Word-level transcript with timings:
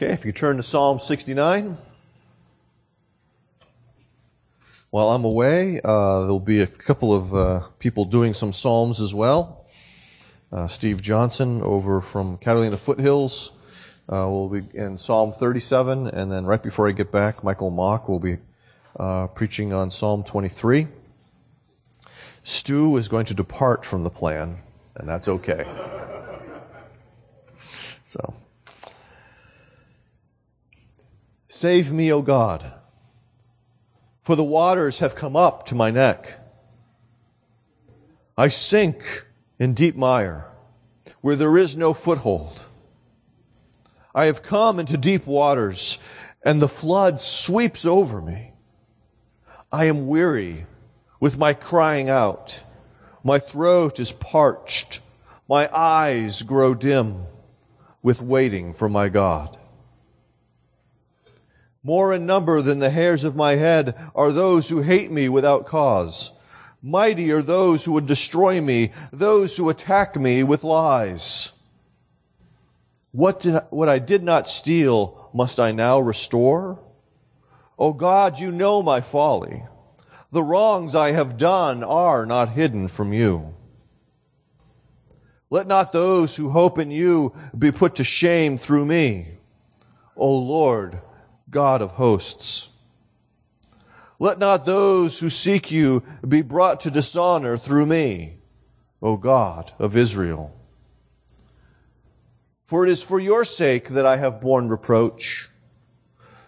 Okay, 0.00 0.12
if 0.12 0.24
you 0.24 0.30
turn 0.30 0.58
to 0.58 0.62
Psalm 0.62 1.00
69. 1.00 1.76
While 4.90 5.08
I'm 5.08 5.24
away, 5.24 5.80
uh, 5.82 6.20
there'll 6.20 6.38
be 6.38 6.60
a 6.60 6.68
couple 6.68 7.12
of 7.12 7.34
uh, 7.34 7.66
people 7.80 8.04
doing 8.04 8.32
some 8.32 8.52
Psalms 8.52 9.00
as 9.00 9.12
well. 9.12 9.66
Uh, 10.52 10.68
Steve 10.68 11.02
Johnson 11.02 11.62
over 11.62 12.00
from 12.00 12.38
Catalina 12.38 12.76
Foothills 12.76 13.50
uh, 14.08 14.22
will 14.28 14.48
be 14.48 14.62
in 14.72 14.98
Psalm 14.98 15.32
37, 15.32 16.06
and 16.06 16.30
then 16.30 16.46
right 16.46 16.62
before 16.62 16.88
I 16.88 16.92
get 16.92 17.10
back, 17.10 17.42
Michael 17.42 17.70
Mock 17.70 18.08
will 18.08 18.20
be 18.20 18.36
uh, 19.00 19.26
preaching 19.26 19.72
on 19.72 19.90
Psalm 19.90 20.22
23. 20.22 20.86
Stu 22.44 22.96
is 22.96 23.08
going 23.08 23.26
to 23.26 23.34
depart 23.34 23.84
from 23.84 24.04
the 24.04 24.10
plan, 24.10 24.58
and 24.94 25.08
that's 25.08 25.26
okay. 25.26 25.66
so. 28.04 28.32
Save 31.48 31.90
me, 31.90 32.12
O 32.12 32.20
God, 32.20 32.72
for 34.22 34.36
the 34.36 34.44
waters 34.44 34.98
have 34.98 35.14
come 35.14 35.34
up 35.34 35.64
to 35.66 35.74
my 35.74 35.90
neck. 35.90 36.38
I 38.36 38.48
sink 38.48 39.26
in 39.58 39.74
deep 39.74 39.96
mire 39.96 40.46
where 41.22 41.36
there 41.36 41.56
is 41.56 41.76
no 41.76 41.94
foothold. 41.94 42.66
I 44.14 44.26
have 44.26 44.42
come 44.42 44.78
into 44.78 44.96
deep 44.96 45.26
waters 45.26 45.98
and 46.44 46.62
the 46.62 46.68
flood 46.68 47.20
sweeps 47.20 47.84
over 47.84 48.20
me. 48.20 48.52
I 49.72 49.86
am 49.86 50.06
weary 50.06 50.66
with 51.18 51.36
my 51.38 51.52
crying 51.54 52.08
out. 52.08 52.62
My 53.24 53.38
throat 53.38 53.98
is 53.98 54.12
parched. 54.12 55.00
My 55.48 55.68
eyes 55.76 56.42
grow 56.42 56.74
dim 56.74 57.24
with 58.02 58.22
waiting 58.22 58.72
for 58.72 58.88
my 58.88 59.08
God. 59.08 59.57
More 61.82 62.12
in 62.12 62.26
number 62.26 62.60
than 62.60 62.80
the 62.80 62.90
hairs 62.90 63.24
of 63.24 63.36
my 63.36 63.56
head 63.56 63.94
are 64.14 64.32
those 64.32 64.68
who 64.68 64.82
hate 64.82 65.10
me 65.10 65.28
without 65.28 65.66
cause. 65.66 66.32
Mighty 66.82 67.30
are 67.32 67.42
those 67.42 67.84
who 67.84 67.92
would 67.92 68.06
destroy 68.06 68.60
me, 68.60 68.92
those 69.12 69.56
who 69.56 69.68
attack 69.68 70.16
me 70.16 70.42
with 70.42 70.64
lies. 70.64 71.52
What, 73.12 73.40
did, 73.40 73.62
what 73.70 73.88
I 73.88 73.98
did 73.98 74.22
not 74.22 74.46
steal, 74.46 75.30
must 75.32 75.58
I 75.58 75.72
now 75.72 75.98
restore? 75.98 76.78
O 77.78 77.92
God, 77.92 78.38
you 78.38 78.50
know 78.50 78.82
my 78.82 79.00
folly. 79.00 79.64
The 80.30 80.42
wrongs 80.42 80.94
I 80.94 81.12
have 81.12 81.38
done 81.38 81.82
are 81.82 82.26
not 82.26 82.50
hidden 82.50 82.88
from 82.88 83.12
you. 83.12 83.54
Let 85.50 85.66
not 85.66 85.92
those 85.92 86.36
who 86.36 86.50
hope 86.50 86.78
in 86.78 86.90
you 86.90 87.34
be 87.56 87.72
put 87.72 87.94
to 87.96 88.04
shame 88.04 88.58
through 88.58 88.84
me. 88.84 89.38
O 90.16 90.36
Lord, 90.36 91.00
God 91.50 91.82
of 91.82 91.92
hosts. 91.92 92.70
Let 94.18 94.38
not 94.38 94.66
those 94.66 95.20
who 95.20 95.30
seek 95.30 95.70
you 95.70 96.02
be 96.26 96.42
brought 96.42 96.80
to 96.80 96.90
dishonor 96.90 97.56
through 97.56 97.86
me, 97.86 98.38
O 99.00 99.16
God 99.16 99.72
of 99.78 99.96
Israel. 99.96 100.54
For 102.64 102.84
it 102.84 102.90
is 102.90 103.02
for 103.02 103.18
your 103.18 103.44
sake 103.44 103.88
that 103.90 104.04
I 104.04 104.16
have 104.16 104.40
borne 104.40 104.68
reproach, 104.68 105.48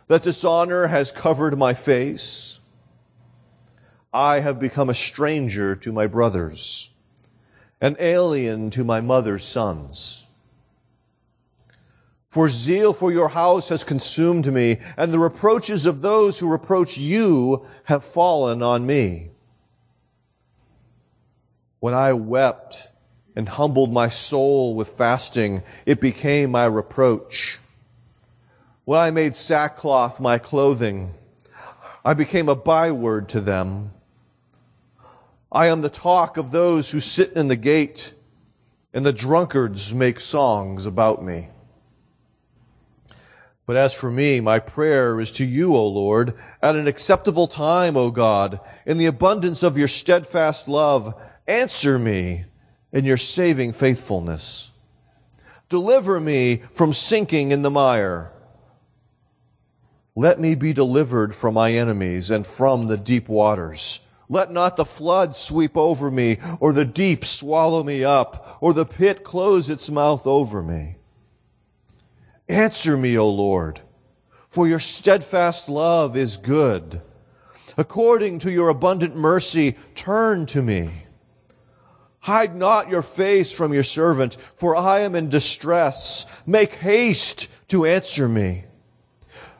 that 0.08 0.24
dishonor 0.24 0.88
has 0.88 1.12
covered 1.12 1.56
my 1.56 1.72
face. 1.72 2.60
I 4.12 4.40
have 4.40 4.58
become 4.58 4.90
a 4.90 4.94
stranger 4.94 5.76
to 5.76 5.92
my 5.92 6.08
brothers, 6.08 6.90
an 7.80 7.96
alien 8.00 8.70
to 8.70 8.82
my 8.82 9.00
mother's 9.00 9.44
sons. 9.44 10.26
For 12.30 12.48
zeal 12.48 12.92
for 12.92 13.10
your 13.10 13.30
house 13.30 13.70
has 13.70 13.82
consumed 13.82 14.52
me, 14.52 14.78
and 14.96 15.12
the 15.12 15.18
reproaches 15.18 15.84
of 15.84 16.00
those 16.00 16.38
who 16.38 16.48
reproach 16.48 16.96
you 16.96 17.66
have 17.84 18.04
fallen 18.04 18.62
on 18.62 18.86
me. 18.86 19.30
When 21.80 21.92
I 21.92 22.12
wept 22.12 22.86
and 23.34 23.48
humbled 23.48 23.92
my 23.92 24.08
soul 24.08 24.76
with 24.76 24.88
fasting, 24.88 25.64
it 25.84 26.00
became 26.00 26.52
my 26.52 26.66
reproach. 26.66 27.58
When 28.84 29.00
I 29.00 29.10
made 29.10 29.34
sackcloth 29.34 30.20
my 30.20 30.38
clothing, 30.38 31.12
I 32.04 32.14
became 32.14 32.48
a 32.48 32.54
byword 32.54 33.28
to 33.30 33.40
them. 33.40 33.90
I 35.50 35.66
am 35.66 35.80
the 35.80 35.90
talk 35.90 36.36
of 36.36 36.52
those 36.52 36.92
who 36.92 37.00
sit 37.00 37.32
in 37.32 37.48
the 37.48 37.56
gate, 37.56 38.14
and 38.94 39.04
the 39.04 39.12
drunkards 39.12 39.92
make 39.92 40.20
songs 40.20 40.86
about 40.86 41.24
me. 41.24 41.48
But 43.70 43.76
as 43.76 43.94
for 43.94 44.10
me, 44.10 44.40
my 44.40 44.58
prayer 44.58 45.20
is 45.20 45.30
to 45.30 45.44
you, 45.44 45.76
O 45.76 45.86
Lord, 45.86 46.34
at 46.60 46.74
an 46.74 46.88
acceptable 46.88 47.46
time, 47.46 47.96
O 47.96 48.10
God, 48.10 48.58
in 48.84 48.98
the 48.98 49.06
abundance 49.06 49.62
of 49.62 49.78
your 49.78 49.86
steadfast 49.86 50.66
love. 50.66 51.14
Answer 51.46 51.96
me 51.96 52.46
in 52.90 53.04
your 53.04 53.16
saving 53.16 53.70
faithfulness. 53.70 54.72
Deliver 55.68 56.18
me 56.18 56.62
from 56.72 56.92
sinking 56.92 57.52
in 57.52 57.62
the 57.62 57.70
mire. 57.70 58.32
Let 60.16 60.40
me 60.40 60.56
be 60.56 60.72
delivered 60.72 61.36
from 61.36 61.54
my 61.54 61.72
enemies 61.72 62.28
and 62.28 62.44
from 62.44 62.88
the 62.88 62.98
deep 62.98 63.28
waters. 63.28 64.00
Let 64.28 64.50
not 64.50 64.76
the 64.76 64.84
flood 64.84 65.36
sweep 65.36 65.76
over 65.76 66.10
me, 66.10 66.38
or 66.58 66.72
the 66.72 66.84
deep 66.84 67.24
swallow 67.24 67.84
me 67.84 68.02
up, 68.02 68.58
or 68.60 68.72
the 68.72 68.84
pit 68.84 69.22
close 69.22 69.70
its 69.70 69.88
mouth 69.88 70.26
over 70.26 70.60
me. 70.60 70.96
Answer 72.50 72.96
me, 72.96 73.16
O 73.16 73.28
Lord, 73.28 73.80
for 74.48 74.66
your 74.66 74.80
steadfast 74.80 75.68
love 75.68 76.16
is 76.16 76.36
good. 76.36 77.00
According 77.78 78.40
to 78.40 78.50
your 78.50 78.70
abundant 78.70 79.14
mercy, 79.14 79.76
turn 79.94 80.46
to 80.46 80.60
me. 80.60 81.04
Hide 82.18 82.56
not 82.56 82.90
your 82.90 83.02
face 83.02 83.52
from 83.52 83.72
your 83.72 83.84
servant, 83.84 84.36
for 84.52 84.74
I 84.74 84.98
am 84.98 85.14
in 85.14 85.28
distress. 85.28 86.26
Make 86.44 86.74
haste 86.74 87.48
to 87.68 87.86
answer 87.86 88.28
me. 88.28 88.64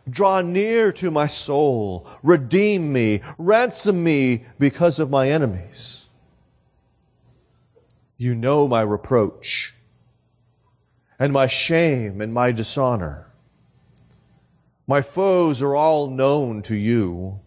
Draw 0.09 0.41
near 0.41 0.91
to 0.95 1.13
my 1.13 1.29
soul. 1.29 2.09
Redeem 2.25 2.93
me. 2.93 3.21
Ransom 3.39 4.03
me 4.03 4.47
because 4.59 4.99
of 4.99 5.11
my 5.11 5.31
enemies. 5.31 6.09
You 8.19 8.35
know 8.35 8.67
my 8.67 8.83
reproach 8.83 9.75
and 11.21 11.35
my 11.35 11.47
shame 11.47 12.23
and 12.23 12.33
my 12.33 12.51
dishonor. 12.51 13.27
My 14.87 15.03
foes 15.03 15.61
are 15.61 15.77
all 15.77 16.09
known 16.09 16.63
to 16.63 16.75
you. 16.75 17.41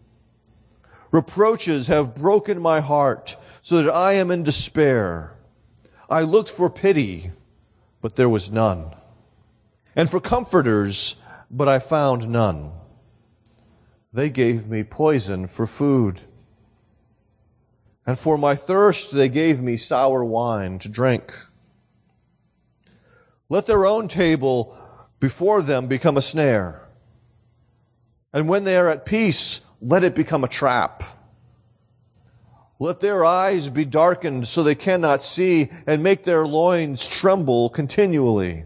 Reproaches 1.10 1.88
have 1.88 2.14
broken 2.14 2.62
my 2.62 2.80
heart 2.80 3.36
so 3.62 3.82
that 3.82 3.92
I 3.92 4.12
am 4.12 4.30
in 4.30 4.44
despair. 4.44 5.36
I 6.08 6.22
looked 6.22 6.50
for 6.50 6.70
pity, 6.70 7.32
but 8.00 8.14
there 8.14 8.28
was 8.28 8.50
none. 8.50 8.94
And 9.96 10.08
for 10.08 10.20
comforters, 10.20 11.16
but 11.50 11.68
I 11.68 11.80
found 11.80 12.28
none. 12.28 12.70
They 14.12 14.30
gave 14.30 14.68
me 14.68 14.84
poison 14.84 15.48
for 15.48 15.66
food. 15.66 16.22
And 18.06 18.16
for 18.16 18.38
my 18.38 18.54
thirst, 18.54 19.12
they 19.12 19.28
gave 19.28 19.60
me 19.60 19.76
sour 19.76 20.24
wine 20.24 20.78
to 20.78 20.88
drink. 20.88 21.34
Let 23.48 23.66
their 23.66 23.84
own 23.86 24.08
table 24.08 24.76
before 25.20 25.62
them 25.62 25.86
become 25.86 26.16
a 26.16 26.22
snare. 26.22 26.88
And 28.32 28.48
when 28.48 28.64
they 28.64 28.76
are 28.76 28.88
at 28.88 29.06
peace, 29.06 29.60
let 29.80 30.02
it 30.02 30.14
become 30.14 30.44
a 30.44 30.48
trap. 30.48 31.02
Let 32.80 33.00
their 33.00 33.24
eyes 33.24 33.70
be 33.70 33.84
darkened 33.84 34.46
so 34.46 34.62
they 34.62 34.74
cannot 34.74 35.22
see 35.22 35.70
and 35.86 36.02
make 36.02 36.24
their 36.24 36.46
loins 36.46 37.06
tremble 37.06 37.70
continually. 37.70 38.64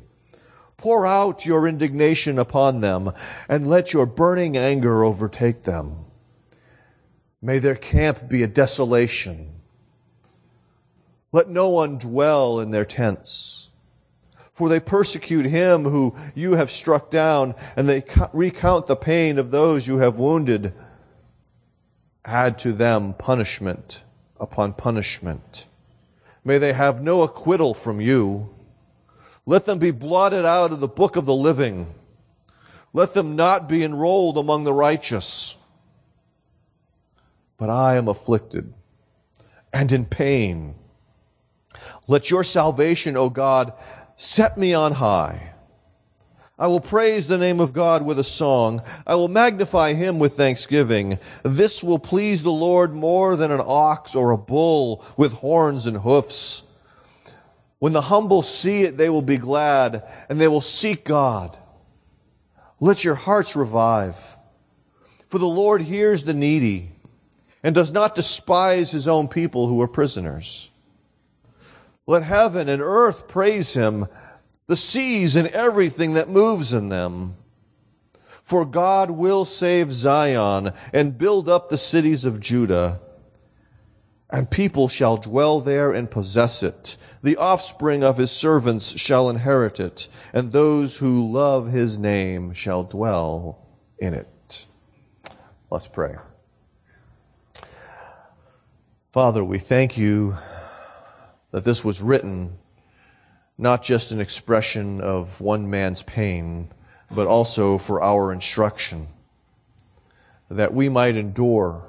Pour 0.77 1.07
out 1.07 1.45
your 1.45 1.69
indignation 1.69 2.39
upon 2.39 2.81
them 2.81 3.13
and 3.49 3.69
let 3.69 3.93
your 3.93 4.07
burning 4.07 4.57
anger 4.57 5.05
overtake 5.05 5.65
them. 5.65 6.07
May 7.43 7.59
their 7.59 7.75
camp 7.75 8.29
be 8.29 8.43
a 8.43 8.49
desolation. 8.49 9.61
Let 11.31 11.49
no 11.49 11.69
one 11.69 11.99
dwell 11.99 12.59
in 12.61 12.71
their 12.71 12.85
tents 12.85 13.68
for 14.59 14.69
they 14.69 14.81
persecute 14.81 15.47
him 15.47 15.85
who 15.85 16.17
you 16.35 16.55
have 16.55 16.69
struck 16.69 17.13
down, 17.13 17.55
and 17.77 17.89
they 17.89 18.03
recount 18.33 18.89
the 18.89 18.97
pain 18.97 19.39
of 19.39 19.53
those 19.53 19.87
you 19.87 19.99
have 19.99 20.19
wounded. 20.19 20.75
Add 22.25 22.59
to 22.59 22.73
them 22.73 23.15
punishment 23.15 24.03
upon 24.41 24.73
punishment. 24.73 25.69
May 26.43 26.59
they 26.59 26.73
have 26.73 27.01
no 27.01 27.23
acquittal 27.23 27.73
from 27.73 28.01
you. 28.01 28.53
Let 29.47 29.65
them 29.65 29.79
be 29.79 29.93
blotted 29.93 30.45
out 30.45 30.73
of 30.73 30.81
the 30.81 30.89
book 30.89 31.15
of 31.15 31.25
the 31.25 31.37
living. 31.37 31.95
Let 32.93 33.15
them 33.15 33.37
not 33.37 33.69
be 33.69 33.85
enrolled 33.85 34.37
among 34.37 34.65
the 34.65 34.75
righteous. 34.75 35.57
But 37.59 37.71
I 37.71 37.95
am 37.95 38.09
afflicted 38.09 38.75
and 39.73 39.93
in 39.93 40.05
pain. 40.05 40.75
Let 42.09 42.31
your 42.31 42.43
salvation, 42.43 43.17
O 43.17 43.29
God, 43.31 43.73
Set 44.19 44.59
me 44.59 44.75
on 44.75 44.95
high. 44.95 45.53
I 46.59 46.67
will 46.67 46.81
praise 46.81 47.29
the 47.29 47.39
name 47.39 47.61
of 47.61 47.73
God 47.73 48.05
with 48.05 48.19
a 48.19 48.25
song. 48.25 48.83
I 49.07 49.15
will 49.15 49.29
magnify 49.29 49.93
him 49.93 50.19
with 50.19 50.37
thanksgiving. 50.37 51.21
This 51.45 51.85
will 51.85 52.01
please 52.01 52.43
the 52.43 52.51
Lord 52.51 52.93
more 52.93 53.37
than 53.37 53.53
an 53.53 53.63
ox 53.65 54.17
or 54.17 54.33
a 54.33 54.37
bull 54.37 55.05
with 55.17 55.35
horns 55.35 55.87
and 55.87 55.99
hoofs. 55.99 56.65
When 57.79 57.93
the 57.93 58.01
humble 58.01 58.43
see 58.43 58.83
it, 58.83 58.97
they 58.97 59.09
will 59.09 59.23
be 59.23 59.37
glad 59.37 60.03
and 60.29 60.41
they 60.41 60.49
will 60.49 60.61
seek 60.61 61.05
God. 61.05 61.57
Let 62.81 63.05
your 63.05 63.15
hearts 63.15 63.55
revive. 63.55 64.37
For 65.29 65.39
the 65.39 65.47
Lord 65.47 65.83
hears 65.83 66.25
the 66.25 66.35
needy 66.35 66.91
and 67.63 67.73
does 67.73 67.93
not 67.93 68.17
despise 68.17 68.91
his 68.91 69.07
own 69.07 69.29
people 69.29 69.69
who 69.69 69.81
are 69.81 69.87
prisoners. 69.87 70.73
Let 72.09 72.23
heaven 72.23 72.71
and 72.71 72.81
earth 72.81 73.29
praise 73.29 73.75
him 73.75 74.07
the 74.67 74.77
seas 74.77 75.37
and 75.37 75.47
everything 75.49 76.15
that 76.15 76.31
moves 76.31 76.73
in 76.73 76.89
them. 76.89 77.37
For 78.43 78.65
God 78.65 79.11
will 79.11 79.45
save 79.45 79.93
Zion 79.93 80.73
and 80.95 81.19
build 81.19 81.51
up 81.51 81.69
the 81.69 81.77
cities 81.77 82.25
of 82.25 82.41
Judah, 82.41 83.03
and 84.31 84.51
people 84.51 84.89
shall 84.89 85.19
dwell 85.19 85.61
there 85.61 85.93
and 85.93 86.11
possess 86.11 86.63
it. 86.63 86.97
The 87.23 87.37
offspring 87.37 88.03
of 88.03 88.17
his 88.17 88.31
servants 88.31 88.99
shall 88.99 89.29
inherit 89.29 89.79
it, 89.79 90.09
and 90.33 90.51
those 90.51 90.97
who 90.97 91.31
love 91.31 91.71
his 91.71 91.99
name 91.99 92.55
shall 92.55 92.85
dwell 92.85 93.67
in 93.99 94.15
it. 94.15 94.65
Let's 95.71 95.89
pray. 95.89 96.17
Father, 99.13 99.45
we 99.45 99.59
thank 99.59 99.99
you 99.99 100.37
that 101.51 101.65
this 101.65 101.85
was 101.85 102.01
written 102.01 102.59
not 103.59 103.83
just 103.83 104.13
an 104.13 104.21
expression 104.21 105.01
of 105.01 105.41
one 105.41 105.69
man's 105.69 106.05
pain, 106.05 106.69
but 107.11 107.27
also 107.27 107.77
for 107.77 108.01
our 108.01 108.33
instruction, 108.33 109.09
that 110.49 110.73
we 110.73 110.89
might 110.89 111.17
endure, 111.17 111.85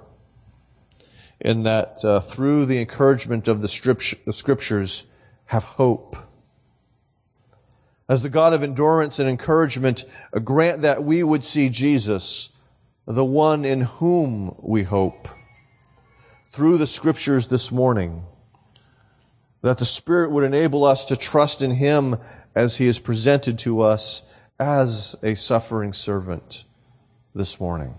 and 1.39 1.65
that 1.65 2.03
uh, 2.03 2.19
through 2.19 2.65
the 2.65 2.79
encouragement 2.79 3.47
of 3.47 3.61
the, 3.61 3.67
scriptures 3.67 5.05
have 5.45 5.63
hope. 5.63 6.15
As 8.09 8.23
the 8.23 8.29
God 8.29 8.53
of 8.53 8.63
endurance 8.63 9.19
and 9.19 9.29
encouragement, 9.29 10.03
uh, 10.33 10.39
grant 10.39 10.81
that 10.81 11.03
we 11.03 11.21
would 11.21 11.43
see 11.43 11.69
Jesus, 11.69 12.51
the 13.05 13.25
one 13.25 13.63
in 13.63 13.81
whom 13.81 14.55
we 14.57 14.83
hope, 14.83 15.27
through 16.45 16.79
the 16.79 16.87
scriptures 16.87 17.47
this 17.47 17.71
morning 17.71 18.23
that 19.61 19.77
the 19.77 19.85
Spirit 19.85 20.31
would 20.31 20.43
enable 20.43 20.85
us 20.85 21.05
to 21.05 21.15
trust 21.17 21.61
in 21.61 21.71
Him 21.71 22.17
as 22.55 22.77
He 22.77 22.87
is 22.87 22.99
presented 22.99 23.59
to 23.59 23.81
us 23.81 24.23
as 24.59 25.15
a 25.23 25.35
suffering 25.35 25.93
servant 25.93 26.65
this 27.33 27.59
morning. 27.59 27.95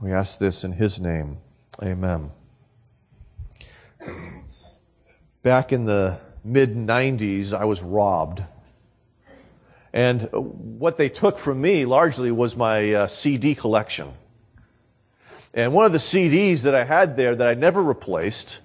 We 0.00 0.12
ask 0.12 0.38
this 0.38 0.64
in 0.64 0.72
His 0.72 1.00
name. 1.00 1.38
Amen. 1.82 2.30
Back 5.42 5.72
in 5.72 5.86
the 5.86 6.20
mid 6.44 6.74
90s, 6.74 7.52
I 7.52 7.64
was 7.64 7.82
robbed. 7.82 8.42
And 9.92 10.28
what 10.32 10.96
they 10.96 11.08
took 11.08 11.38
from 11.38 11.60
me 11.60 11.84
largely 11.84 12.32
was 12.32 12.56
my 12.56 12.94
uh, 12.94 13.06
CD 13.08 13.54
collection. 13.54 14.12
And 15.52 15.74
one 15.74 15.84
of 15.84 15.92
the 15.92 15.98
CDs 15.98 16.64
that 16.64 16.74
I 16.74 16.84
had 16.84 17.16
there 17.16 17.34
that 17.34 17.46
I 17.46 17.54
never 17.54 17.82
replaced 17.82 18.60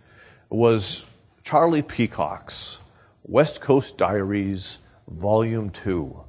was 0.49 1.05
Charlie 1.47 1.81
Peacock's 1.81 2.81
West 3.23 3.61
Coast 3.61 3.97
Diaries, 3.97 4.79
Volume 5.07 5.69
2. 5.69 6.21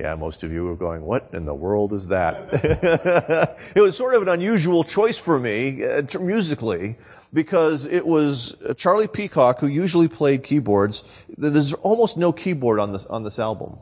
Yeah, 0.00 0.14
most 0.14 0.42
of 0.42 0.50
you 0.50 0.66
are 0.70 0.74
going, 0.74 1.02
what 1.02 1.28
in 1.34 1.44
the 1.44 1.54
world 1.54 1.92
is 1.92 2.08
that? 2.08 2.48
it 3.76 3.80
was 3.82 3.94
sort 3.94 4.14
of 4.14 4.22
an 4.22 4.28
unusual 4.30 4.84
choice 4.84 5.18
for 5.18 5.38
me, 5.38 5.84
uh, 5.84 6.02
musically, 6.18 6.96
because 7.34 7.84
it 7.84 8.06
was 8.06 8.56
Charlie 8.78 9.06
Peacock, 9.06 9.58
who 9.58 9.66
usually 9.66 10.08
played 10.08 10.44
keyboards. 10.44 11.04
There's 11.36 11.74
almost 11.74 12.16
no 12.16 12.32
keyboard 12.32 12.80
on 12.80 12.90
this, 12.90 13.04
on 13.04 13.22
this 13.22 13.38
album. 13.38 13.76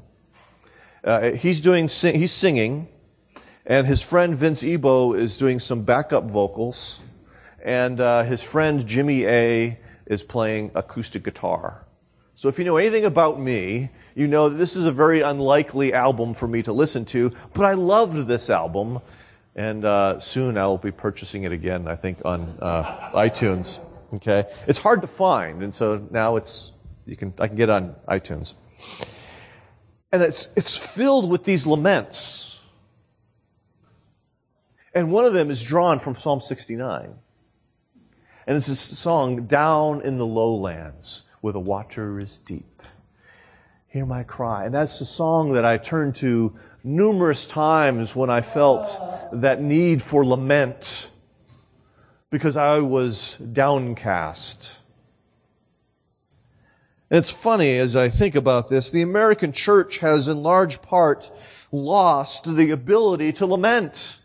Uh, 1.04 1.30
he's 1.30 1.60
doing, 1.60 1.82
he's 1.86 2.32
singing, 2.32 2.88
and 3.64 3.86
his 3.86 4.02
friend 4.02 4.34
Vince 4.34 4.64
Ebo 4.64 5.12
is 5.12 5.36
doing 5.36 5.60
some 5.60 5.82
backup 5.82 6.28
vocals, 6.28 7.04
and 7.64 8.00
uh, 8.00 8.24
his 8.24 8.42
friend 8.42 8.84
Jimmy 8.84 9.26
A 9.26 9.78
is 10.06 10.22
playing 10.22 10.70
acoustic 10.74 11.22
guitar. 11.22 11.86
So 12.34 12.48
if 12.48 12.58
you 12.58 12.64
know 12.64 12.76
anything 12.76 13.04
about 13.04 13.38
me, 13.38 13.90
you 14.14 14.26
know 14.26 14.48
that 14.48 14.56
this 14.56 14.74
is 14.74 14.86
a 14.86 14.92
very 14.92 15.20
unlikely 15.20 15.92
album 15.92 16.34
for 16.34 16.48
me 16.48 16.62
to 16.62 16.72
listen 16.72 17.04
to, 17.06 17.32
but 17.54 17.64
I 17.64 17.74
loved 17.74 18.26
this 18.26 18.50
album, 18.50 19.00
and 19.54 19.84
uh, 19.84 20.18
soon 20.18 20.56
I 20.56 20.66
will 20.66 20.78
be 20.78 20.92
purchasing 20.92 21.44
it 21.44 21.52
again, 21.52 21.86
I 21.86 21.94
think, 21.94 22.18
on 22.24 22.58
uh, 22.60 23.10
iTunes. 23.14 23.80
Okay? 24.14 24.44
It's 24.66 24.78
hard 24.78 25.02
to 25.02 25.08
find, 25.08 25.62
and 25.62 25.74
so 25.74 26.06
now 26.10 26.36
it's, 26.36 26.72
you 27.06 27.16
can, 27.16 27.34
I 27.38 27.48
can 27.48 27.56
get 27.56 27.70
on 27.70 27.94
iTunes. 28.08 28.54
And 30.10 30.22
it's, 30.22 30.50
it's 30.56 30.76
filled 30.76 31.30
with 31.30 31.44
these 31.44 31.66
laments. 31.66 32.62
And 34.94 35.10
one 35.10 35.24
of 35.24 35.32
them 35.32 35.50
is 35.50 35.62
drawn 35.62 35.98
from 35.98 36.14
Psalm 36.14 36.40
69. 36.40 37.14
And 38.46 38.56
it's 38.56 38.68
a 38.68 38.74
song, 38.74 39.46
Down 39.46 40.00
in 40.02 40.18
the 40.18 40.26
Lowlands, 40.26 41.24
where 41.40 41.52
the 41.52 41.60
water 41.60 42.18
is 42.18 42.38
deep. 42.38 42.82
Hear 43.86 44.06
my 44.06 44.22
cry. 44.22 44.64
And 44.64 44.74
that's 44.74 45.00
a 45.00 45.06
song 45.06 45.52
that 45.52 45.64
I 45.64 45.76
turned 45.76 46.14
to 46.16 46.56
numerous 46.82 47.46
times 47.46 48.16
when 48.16 48.30
I 48.30 48.40
felt 48.40 49.00
that 49.32 49.60
need 49.60 50.02
for 50.02 50.24
lament 50.24 51.10
because 52.30 52.56
I 52.56 52.78
was 52.78 53.36
downcast. 53.36 54.80
And 57.10 57.18
it's 57.18 57.30
funny 57.30 57.76
as 57.76 57.94
I 57.94 58.08
think 58.08 58.34
about 58.34 58.70
this, 58.70 58.88
the 58.88 59.02
American 59.02 59.52
church 59.52 59.98
has 59.98 60.28
in 60.28 60.42
large 60.42 60.80
part 60.80 61.30
lost 61.70 62.56
the 62.56 62.70
ability 62.70 63.32
to 63.32 63.46
lament. 63.46 64.21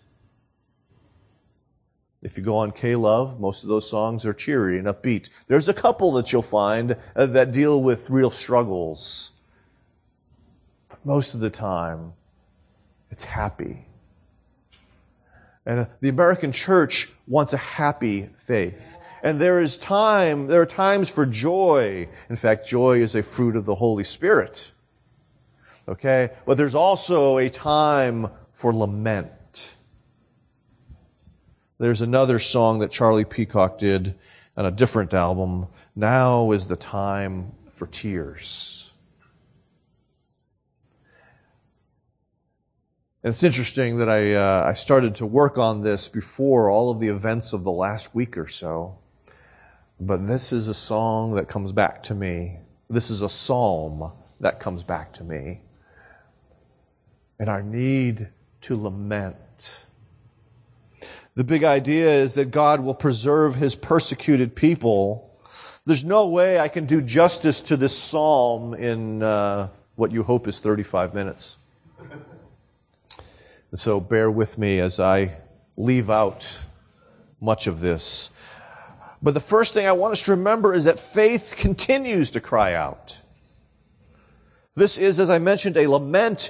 If 2.27 2.37
you 2.37 2.43
go 2.43 2.57
on 2.57 2.73
K-Love, 2.73 3.39
most 3.39 3.63
of 3.63 3.69
those 3.69 3.89
songs 3.89 4.25
are 4.25 4.33
cheery 4.33 4.77
and 4.77 4.85
upbeat. 4.85 5.29
There's 5.47 5.69
a 5.69 5.73
couple 5.73 6.11
that 6.11 6.33
you'll 6.33 6.41
find 6.41 6.97
uh, 7.15 7.25
that 7.27 7.53
deal 7.53 7.81
with 7.81 8.09
real 8.09 8.29
struggles. 8.29 9.31
But 10.89 11.05
most 11.05 11.35
of 11.35 11.39
the 11.39 11.49
time, 11.49 12.11
it's 13.11 13.23
happy. 13.23 13.85
And 15.65 15.79
uh, 15.79 15.85
the 16.01 16.09
American 16.09 16.51
church 16.51 17.09
wants 17.27 17.53
a 17.53 17.57
happy 17.57 18.29
faith. 18.35 18.99
And 19.23 19.39
there 19.39 19.59
is 19.59 19.77
time, 19.77 20.47
there 20.47 20.61
are 20.61 20.65
times 20.65 21.09
for 21.09 21.25
joy. 21.25 22.09
In 22.29 22.35
fact, 22.35 22.67
joy 22.67 22.99
is 22.99 23.15
a 23.15 23.23
fruit 23.23 23.55
of 23.55 23.63
the 23.63 23.75
Holy 23.75 24.03
Spirit. 24.03 24.73
Okay? 25.87 26.31
But 26.45 26.57
there's 26.57 26.75
also 26.75 27.37
a 27.37 27.49
time 27.49 28.27
for 28.51 28.73
lament. 28.73 29.31
There's 31.79 32.01
another 32.01 32.39
song 32.39 32.79
that 32.79 32.89
Charlie 32.89 33.23
Peacock 33.23 33.77
did 33.77 34.15
on 34.55 34.65
a 34.65 34.71
different 34.71 35.13
album. 35.13 35.67
Now 35.95 36.51
is 36.51 36.67
the 36.67 36.75
time 36.75 37.51
for 37.69 37.85
tears. 37.85 38.93
And 43.23 43.31
it's 43.31 43.43
interesting 43.43 43.97
that 43.97 44.09
I, 44.09 44.33
uh, 44.33 44.63
I 44.67 44.73
started 44.73 45.15
to 45.17 45.27
work 45.27 45.59
on 45.59 45.81
this 45.81 46.09
before 46.09 46.71
all 46.71 46.89
of 46.89 46.99
the 46.99 47.09
events 47.09 47.53
of 47.53 47.63
the 47.63 47.71
last 47.71 48.15
week 48.15 48.39
or 48.39 48.47
so. 48.47 48.97
But 49.99 50.25
this 50.27 50.51
is 50.51 50.67
a 50.67 50.73
song 50.73 51.35
that 51.35 51.47
comes 51.47 51.71
back 51.73 52.01
to 52.03 52.15
me. 52.15 52.57
This 52.89 53.11
is 53.11 53.21
a 53.21 53.29
psalm 53.29 54.13
that 54.39 54.59
comes 54.59 54.81
back 54.81 55.13
to 55.13 55.23
me. 55.23 55.61
And 57.37 57.49
our 57.49 57.61
need 57.61 58.29
to 58.61 58.81
lament 58.81 59.85
the 61.37 61.43
big 61.43 61.63
idea 61.63 62.09
is 62.09 62.33
that 62.33 62.49
God 62.49 62.79
will 62.79 62.95
preserve 62.95 63.53
his 63.53 63.75
persecuted 63.75 64.55
people. 64.55 65.37
There's 65.85 66.03
no 66.03 66.27
way 66.29 66.59
I 66.59 66.67
can 66.67 66.87
do 66.87 66.99
justice 66.99 67.61
to 67.61 67.77
this 67.77 67.95
psalm 67.95 68.73
in 68.73 69.21
uh, 69.21 69.69
what 69.93 70.11
you 70.11 70.23
hope 70.23 70.47
is 70.47 70.59
35 70.59 71.13
minutes. 71.13 71.57
And 73.69 73.79
so 73.79 73.99
bear 73.99 74.31
with 74.31 74.57
me 74.57 74.79
as 74.79 74.99
I 74.99 75.37
leave 75.75 76.09
out 76.09 76.63
much 77.39 77.67
of 77.67 77.81
this. 77.81 78.31
But 79.21 79.35
the 79.35 79.39
first 79.39 79.75
thing 79.75 79.85
I 79.85 79.91
want 79.91 80.13
us 80.13 80.23
to 80.23 80.31
remember 80.31 80.73
is 80.73 80.85
that 80.85 80.97
faith 80.97 81.53
continues 81.55 82.31
to 82.31 82.41
cry 82.41 82.73
out. 82.73 83.21
This 84.73 84.97
is, 84.97 85.19
as 85.19 85.29
I 85.29 85.37
mentioned, 85.37 85.77
a 85.77 85.87
lament. 85.87 86.49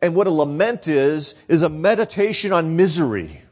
And 0.00 0.14
what 0.14 0.28
a 0.28 0.30
lament 0.30 0.86
is, 0.86 1.34
is 1.48 1.62
a 1.62 1.68
meditation 1.68 2.52
on 2.52 2.76
misery. 2.76 3.42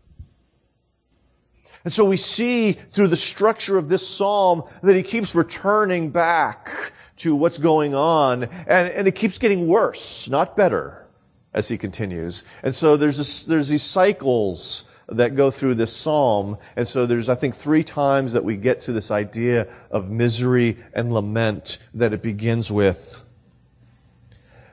And 1.87 1.93
so 1.93 2.05
we 2.05 2.17
see 2.17 2.73
through 2.73 3.07
the 3.07 3.17
structure 3.17 3.79
of 3.79 3.89
this 3.89 4.05
psalm 4.05 4.65
that 4.83 4.97
he 4.97 5.05
keeps 5.05 5.37
returning 5.37 6.11
back 6.11 6.93
to 7.19 7.37
what's 7.37 7.59
going 7.59 7.95
on, 7.95 8.43
and, 8.43 8.89
and 8.89 9.07
it 9.07 9.15
keeps 9.15 9.39
getting 9.39 9.69
worse, 9.69 10.29
not 10.29 10.57
better, 10.57 11.07
as 11.55 11.69
he 11.69 11.79
continues. 11.79 12.43
And 12.65 12.75
so 12.75 12.97
there's 12.97 13.19
this, 13.19 13.45
there's 13.45 13.69
these 13.69 13.85
cycles 13.85 14.85
that 15.07 15.37
go 15.37 15.49
through 15.49 15.77
this 15.77 15.97
psalm. 15.97 16.57
And 16.75 16.89
so 16.89 17.07
there's, 17.07 17.29
I 17.29 17.37
think, 17.37 17.55
three 17.55 17.85
times 17.85 18.33
that 18.33 18.43
we 18.43 18.57
get 18.57 18.81
to 18.81 18.93
this 18.93 19.13
idea 19.13 19.69
of 19.89 20.11
misery 20.11 20.79
and 20.93 21.13
lament 21.13 21.79
that 21.95 22.13
it 22.13 22.21
begins 22.21 22.69
with. 22.69 23.23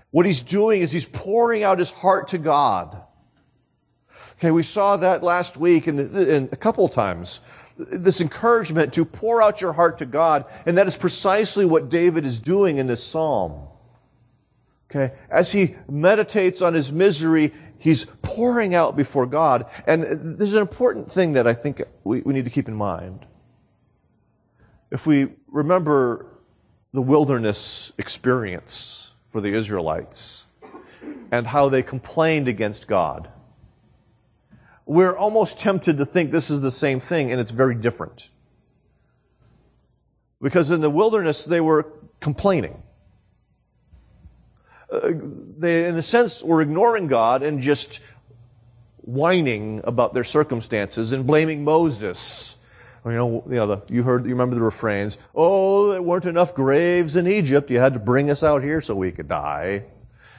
What 0.09 0.25
he's 0.25 0.41
doing 0.41 0.81
is 0.81 0.91
he's 0.91 1.05
pouring 1.05 1.61
out 1.61 1.77
his 1.77 1.91
heart 1.91 2.29
to 2.29 2.39
God. 2.39 2.99
Okay, 4.43 4.51
we 4.51 4.61
saw 4.61 4.97
that 4.97 5.23
last 5.23 5.55
week 5.55 5.87
and, 5.87 5.97
and 5.97 6.51
a 6.51 6.57
couple 6.57 6.89
times. 6.89 7.39
This 7.77 8.19
encouragement 8.19 8.91
to 8.91 9.05
pour 9.05 9.41
out 9.41 9.61
your 9.61 9.71
heart 9.71 9.99
to 9.99 10.05
God, 10.05 10.43
and 10.65 10.77
that 10.77 10.85
is 10.85 10.97
precisely 10.97 11.65
what 11.65 11.87
David 11.87 12.25
is 12.25 12.41
doing 12.41 12.77
in 12.77 12.85
this 12.87 13.01
psalm. 13.01 13.69
Okay, 14.91 15.15
as 15.29 15.53
he 15.53 15.75
meditates 15.89 16.61
on 16.61 16.73
his 16.73 16.91
misery, 16.91 17.53
he's 17.77 18.03
pouring 18.21 18.75
out 18.75 18.97
before 18.97 19.25
God. 19.25 19.65
And 19.87 20.03
this 20.03 20.49
is 20.49 20.55
an 20.55 20.61
important 20.61 21.09
thing 21.09 21.31
that 21.33 21.47
I 21.47 21.53
think 21.53 21.81
we, 22.03 22.19
we 22.19 22.33
need 22.33 22.43
to 22.43 22.51
keep 22.51 22.67
in 22.67 22.75
mind. 22.75 23.25
If 24.91 25.07
we 25.07 25.29
remember 25.47 26.25
the 26.91 27.01
wilderness 27.01 27.93
experience 27.97 29.15
for 29.25 29.39
the 29.39 29.53
Israelites 29.53 30.47
and 31.31 31.47
how 31.47 31.69
they 31.69 31.81
complained 31.81 32.49
against 32.49 32.89
God, 32.89 33.29
we're 34.85 35.15
almost 35.15 35.59
tempted 35.59 35.97
to 35.97 36.05
think 36.05 36.31
this 36.31 36.49
is 36.49 36.61
the 36.61 36.71
same 36.71 36.99
thing 36.99 37.31
and 37.31 37.39
it's 37.39 37.51
very 37.51 37.75
different. 37.75 38.29
Because 40.41 40.71
in 40.71 40.81
the 40.81 40.89
wilderness, 40.89 41.45
they 41.45 41.61
were 41.61 41.87
complaining. 42.19 42.83
Uh, 44.91 45.11
they, 45.57 45.87
in 45.87 45.95
a 45.95 46.01
sense, 46.01 46.43
were 46.43 46.61
ignoring 46.61 47.07
God 47.07 47.43
and 47.43 47.61
just 47.61 48.03
whining 48.97 49.81
about 49.85 50.13
their 50.13 50.23
circumstances 50.23 51.13
and 51.13 51.25
blaming 51.25 51.63
Moses. 51.63 52.57
You 53.05 53.11
know, 53.11 53.43
you 53.47 53.55
know, 53.55 53.67
the, 53.67 53.93
you 53.93 54.03
heard, 54.03 54.25
you 54.25 54.31
remember 54.31 54.55
the 54.55 54.61
refrains. 54.61 55.17
Oh, 55.33 55.91
there 55.91 56.01
weren't 56.01 56.25
enough 56.25 56.55
graves 56.55 57.15
in 57.15 57.27
Egypt. 57.27 57.69
You 57.69 57.79
had 57.79 57.93
to 57.93 57.99
bring 57.99 58.29
us 58.29 58.43
out 58.43 58.63
here 58.63 58.81
so 58.81 58.95
we 58.95 59.11
could 59.11 59.27
die. 59.27 59.85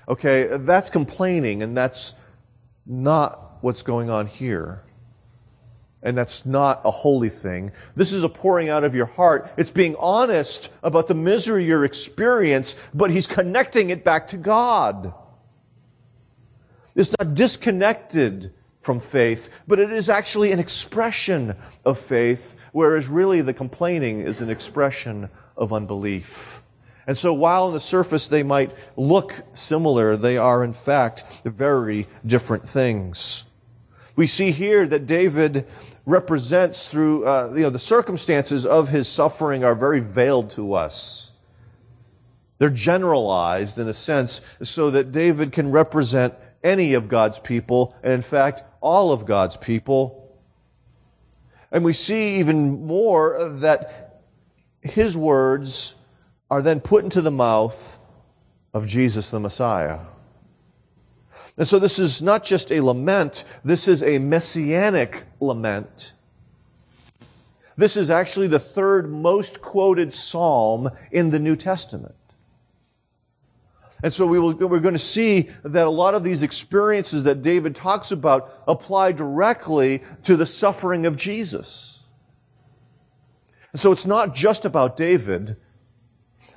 Okay, 0.09 0.49
that's 0.59 0.91
complaining 0.91 1.63
and 1.63 1.77
that's 1.77 2.15
not 2.87 3.44
what's 3.65 3.83
going 3.83 4.11
on 4.11 4.27
here. 4.27 4.83
And 6.03 6.19
that's 6.19 6.45
not 6.45 6.83
a 6.85 6.91
holy 6.91 7.31
thing. 7.31 7.73
This 7.97 8.13
is 8.13 8.23
a 8.23 8.29
pouring 8.29 8.69
out 8.69 8.85
of 8.85 8.95
your 8.95 9.07
heart. 9.07 9.51
It's 9.57 9.71
being 9.71 9.97
honest 9.99 10.71
about 10.83 11.09
the 11.09 11.15
misery 11.15 11.65
you're 11.65 11.87
experiencing, 11.87 12.79
but 12.93 13.11
he's 13.11 13.27
connecting 13.27 13.89
it 13.89 14.05
back 14.05 14.27
to 14.29 14.37
God. 14.37 15.15
It's 16.95 17.11
not 17.19 17.35
disconnected 17.35 18.53
from 18.83 19.01
faith, 19.01 19.49
but 19.67 19.79
it 19.79 19.91
is 19.91 20.11
actually 20.11 20.53
an 20.53 20.59
expression 20.59 21.57
of 21.87 21.99
faith, 21.99 22.57
whereas 22.73 23.09
really 23.09 23.41
the 23.41 23.55
complaining 23.55 24.21
is 24.21 24.43
an 24.43 24.51
expression 24.51 25.31
of 25.57 25.73
unbelief. 25.73 26.61
And 27.07 27.17
so 27.17 27.33
while 27.33 27.65
on 27.65 27.73
the 27.73 27.81
surface 27.81 28.29
they 28.29 28.43
might 28.43 28.73
look 28.99 29.35
similar, 29.55 30.19
they 30.19 30.37
are 30.37 30.63
in 30.63 30.75
fact 30.75 31.25
very 31.45 32.07
different 32.27 32.69
things. 32.69 33.47
We 34.17 34.27
see 34.27 34.53
here 34.53 34.87
that 34.87 35.07
David 35.07 35.67
represents 36.07 36.91
through, 36.91 37.27
uh, 37.27 37.53
you 37.55 37.63
know, 37.63 37.71
the 37.71 37.79
circumstances 37.79 38.65
of 38.67 38.89
his 38.89 39.09
suffering 39.09 39.65
are 39.65 39.75
very 39.75 40.01
veiled 40.01 40.51
to 40.51 40.75
us. 40.75 41.33
They're 42.59 42.71
generalized 42.71 43.79
in 43.79 43.89
a 43.89 43.93
sense 43.93 44.41
so 44.63 44.91
that 44.91 45.13
David 45.13 45.53
can 45.53 45.71
represent 45.71 46.35
any 46.63 46.95
of 46.95 47.09
God's 47.09 47.41
people, 47.41 47.95
and 48.03 48.13
in 48.13 48.23
fact, 48.23 48.63
all 48.81 49.13
of 49.13 49.27
God's 49.27 49.57
people. 49.57 50.39
And 51.73 51.85
we 51.85 51.93
see 51.93 52.37
even 52.37 52.87
more 52.87 53.49
that 53.61 54.21
his 54.81 55.17
words 55.17 55.95
are 56.51 56.63
then 56.63 56.81
put 56.81 57.05
into 57.05 57.21
the 57.21 57.31
mouth 57.31 57.99
of 58.73 58.87
Jesus 58.87 59.31
the 59.31 59.41
Messiah. 59.41 60.01
And 61.57 61.67
so 61.67 61.79
this 61.79 61.99
is 61.99 62.21
not 62.21 62.43
just 62.43 62.73
a 62.73 62.81
lament, 62.81 63.45
this 63.65 63.87
is 63.87 64.03
a 64.03 64.19
messianic 64.19 65.25
lament. 65.41 66.13
This 67.77 67.97
is 67.97 68.11
actually 68.11 68.49
the 68.49 68.59
third 68.59 69.11
most 69.11 69.61
quoted 69.61 70.13
psalm 70.13 70.91
in 71.11 71.31
the 71.31 71.39
New 71.39 71.57
Testament. 71.57 72.15
And 74.03 74.13
so 74.13 74.27
we 74.27 74.39
will, 74.39 74.55
we're 74.55 74.81
going 74.81 74.95
to 74.95 74.99
see 74.99 75.49
that 75.63 75.87
a 75.87 75.91
lot 75.91 76.15
of 76.15 76.23
these 76.23 76.43
experiences 76.43 77.25
that 77.25 77.43
David 77.43 77.75
talks 77.75 78.13
about 78.13 78.63
apply 78.69 79.13
directly 79.13 80.03
to 80.25 80.37
the 80.37 80.47
suffering 80.47 81.07
of 81.07 81.17
Jesus. 81.17 82.05
And 83.73 83.81
so 83.81 83.93
it's 83.93 84.07
not 84.07 84.35
just 84.35 84.65
about 84.65 84.97
David, 84.97 85.57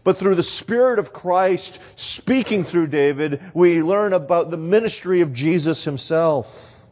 but 0.07 0.15
through 0.15 0.35
the 0.35 0.41
Spirit 0.41 0.99
of 0.99 1.11
Christ 1.11 1.81
speaking 1.99 2.63
through 2.63 2.87
David, 2.87 3.41
we 3.53 3.83
learn 3.83 4.13
about 4.13 4.51
the 4.51 4.57
ministry 4.57 5.19
of 5.19 5.33
Jesus 5.33 5.83
himself, 5.83 6.85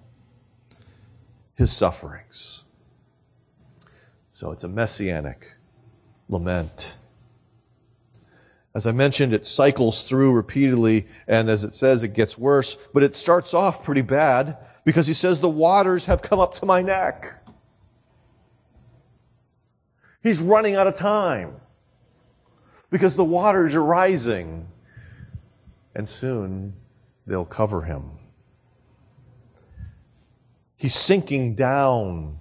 his 1.53 1.71
sufferings. 1.71 2.65
So 4.33 4.51
it's 4.51 4.65
a 4.65 4.67
messianic 4.67 5.53
lament. 6.27 6.97
As 8.75 8.85
I 8.85 8.91
mentioned, 8.91 9.31
it 9.31 9.47
cycles 9.47 10.03
through 10.03 10.33
repeatedly, 10.33 11.07
and 11.25 11.49
as 11.49 11.63
it 11.63 11.71
says, 11.71 12.03
it 12.03 12.13
gets 12.13 12.37
worse, 12.37 12.77
but 12.93 13.01
it 13.01 13.15
starts 13.15 13.53
off 13.53 13.81
pretty 13.81 14.01
bad 14.01 14.57
because 14.83 15.07
he 15.07 15.13
says, 15.13 15.39
The 15.39 15.49
waters 15.49 16.03
have 16.03 16.21
come 16.21 16.41
up 16.41 16.53
to 16.55 16.65
my 16.65 16.81
neck. 16.81 17.47
He's 20.21 20.39
running 20.39 20.75
out 20.75 20.87
of 20.87 20.97
time 20.97 21.61
because 22.89 23.15
the 23.15 23.23
waters 23.23 23.73
are 23.73 23.83
rising. 23.83 24.67
And 25.95 26.07
soon 26.07 26.73
they'll 27.25 27.45
cover 27.45 27.83
him. 27.83 28.11
He's 30.75 30.93
sinking 30.93 31.55
down 31.55 32.39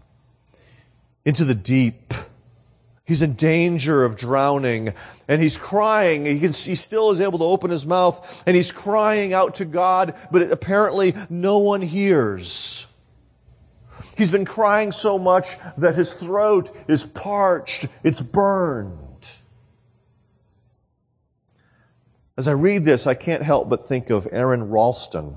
into 1.24 1.44
the 1.44 1.54
deep. 1.54 2.12
He's 3.06 3.22
in 3.22 3.34
danger 3.34 4.04
of 4.04 4.16
drowning 4.16 4.94
and 5.28 5.40
he's 5.40 5.56
crying. 5.56 6.24
He, 6.24 6.40
can, 6.40 6.52
he 6.52 6.74
still 6.74 7.10
is 7.10 7.20
able 7.20 7.38
to 7.38 7.44
open 7.44 7.70
his 7.70 7.86
mouth 7.86 8.42
and 8.46 8.56
he's 8.56 8.72
crying 8.72 9.32
out 9.32 9.56
to 9.56 9.64
God, 9.64 10.14
but 10.30 10.50
apparently 10.50 11.14
no 11.30 11.58
one 11.58 11.82
hears. 11.82 12.86
He's 14.16 14.30
been 14.30 14.44
crying 14.44 14.92
so 14.92 15.18
much 15.18 15.56
that 15.76 15.96
his 15.96 16.12
throat 16.12 16.74
is 16.88 17.04
parched. 17.04 17.88
It's 18.02 18.20
burned. 18.20 19.03
As 22.36 22.48
I 22.48 22.52
read 22.52 22.84
this, 22.84 23.06
I 23.06 23.14
can't 23.14 23.44
help 23.44 23.68
but 23.68 23.84
think 23.84 24.10
of 24.10 24.26
Aron 24.32 24.68
Ralston. 24.68 25.36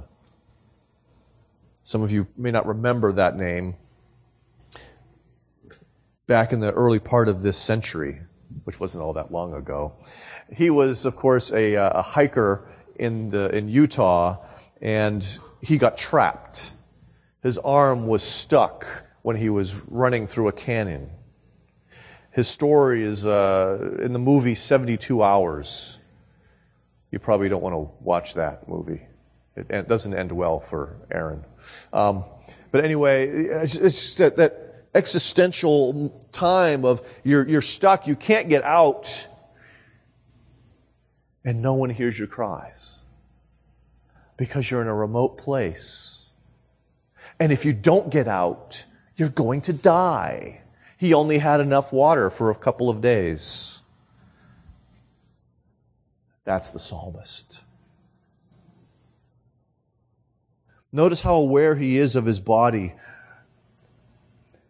Some 1.84 2.02
of 2.02 2.12
you 2.12 2.28
may 2.36 2.50
not 2.50 2.66
remember 2.66 3.12
that 3.12 3.38
name. 3.38 3.76
Back 6.26 6.52
in 6.52 6.60
the 6.60 6.72
early 6.72 6.98
part 6.98 7.30
of 7.30 7.44
this 7.44 7.58
century, 7.58 8.22
which 8.64 8.80
wasn't 8.80 9.04
all 9.04 9.14
that 9.14 9.32
long 9.32 9.54
ago, 9.54 9.94
he 10.52 10.72
was, 10.72 11.06
of 11.06 11.16
course, 11.16 11.52
a, 11.54 11.76
a 11.76 12.02
hiker 12.02 12.68
in, 12.96 13.30
the, 13.30 13.56
in 13.56 13.70
Utah, 13.70 14.44
and 14.82 15.38
he 15.62 15.78
got 15.78 16.00
trapped. 16.00 16.74
His 17.44 17.60
arm 17.60 18.08
was 18.08 18.24
stuck 18.24 19.06
when 19.22 19.36
he 19.36 19.50
was 19.50 19.82
running 19.88 20.26
through 20.26 20.48
a 20.48 20.52
canyon. 20.52 21.12
His 22.32 22.48
story 22.48 23.04
is 23.04 23.24
uh, 23.26 23.98
in 24.00 24.14
the 24.14 24.20
movie 24.20 24.56
72 24.56 25.22
Hours 25.22 25.97
you 27.12 27.20
probably 27.20 27.50
don't 27.50 27.64
want 27.64 27.74
to 27.74 28.04
watch 28.04 28.34
that 28.36 28.68
movie. 28.68 29.02
It, 29.56 29.68
it 29.70 29.88
doesn't 29.88 30.14
end 30.14 30.32
well 30.32 30.60
for 30.60 30.98
Aron. 31.12 31.44
Um, 31.94 32.26
but 32.72 32.84
anyway, 32.84 33.28
it's, 33.28 33.76
it's 33.76 34.14
that, 34.16 34.38
that, 34.38 34.68
existential 34.98 36.10
time 36.32 36.84
of 36.84 37.08
you're, 37.24 37.48
you're 37.48 37.62
stuck, 37.62 38.08
you 38.08 38.16
can't 38.16 38.50
get 38.50 38.64
out, 38.64 39.28
and 41.46 41.62
no 41.62 41.76
one 41.76 41.90
hears 41.90 42.18
your 42.18 42.28
cries 42.28 42.98
because 44.36 44.70
you're 44.70 44.82
in 44.82 44.88
a 44.88 44.96
remote 44.96 45.38
place. 45.38 46.26
And 47.40 47.52
if 47.52 47.64
you 47.64 47.74
don't 47.74 48.10
get 48.10 48.28
out, 48.28 48.86
you're 49.16 49.30
going 49.30 49.62
to 49.62 49.74
die. 49.74 50.62
He 50.98 51.14
only 51.14 51.38
had 51.38 51.60
enough 51.60 51.94
water 51.94 52.30
for 52.30 52.50
a 52.50 52.56
couple 52.56 52.90
of 52.90 53.00
days. 53.00 53.82
That's 56.48 56.72
the 56.72 56.80
psalmist. 56.80 57.62
Notice 60.94 61.22
how 61.22 61.36
aware 61.36 61.76
he 61.76 61.98
is 61.98 62.16
of 62.16 62.26
his 62.26 62.40
body. 62.40 62.94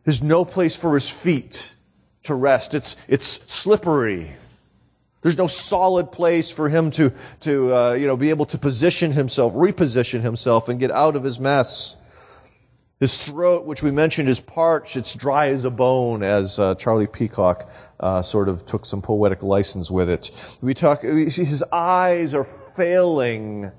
There's 0.04 0.24
no 0.24 0.44
place 0.44 0.76
for 0.76 0.96
his 0.96 1.08
feet 1.08 1.76
to 2.24 2.34
rest. 2.34 2.74
It's, 2.74 2.98
it's 3.08 3.28
slippery. 3.28 4.36
There's 5.22 5.38
no 5.38 5.46
solid 5.46 6.12
place 6.12 6.50
for 6.50 6.68
him 6.68 6.90
to, 6.92 7.14
to 7.42 7.76
uh, 7.76 7.94
you 7.94 8.08
know, 8.08 8.18
be 8.18 8.32
able 8.32 8.48
to 8.48 8.58
position 8.58 9.12
himself, 9.12 9.54
reposition 9.54 10.22
himself, 10.22 10.70
and 10.70 10.80
get 10.80 10.90
out 10.90 11.16
of 11.16 11.24
his 11.24 11.40
mess. 11.40 11.96
His 13.00 13.24
throat, 13.24 13.68
which 13.68 13.84
we 13.84 13.92
mentioned, 13.92 14.30
is 14.30 14.40
parched. 14.40 14.98
It's 14.98 15.14
dry 15.14 15.50
as 15.50 15.64
a 15.64 15.70
bone, 15.70 16.24
as 16.24 16.58
uh, 16.58 16.74
Charlie 16.74 17.06
Peacock 17.06 17.70
uh, 18.00 18.22
sort 18.22 18.50
of 18.50 18.66
took 18.66 18.86
some 18.86 19.02
poetic 19.02 19.44
license 19.44 19.90
with 19.90 20.10
it. 20.10 20.32
We 20.62 20.74
talk. 20.74 21.02
His 21.02 21.64
eyes 21.72 22.34
are 22.34 22.44
failing. 22.44 23.72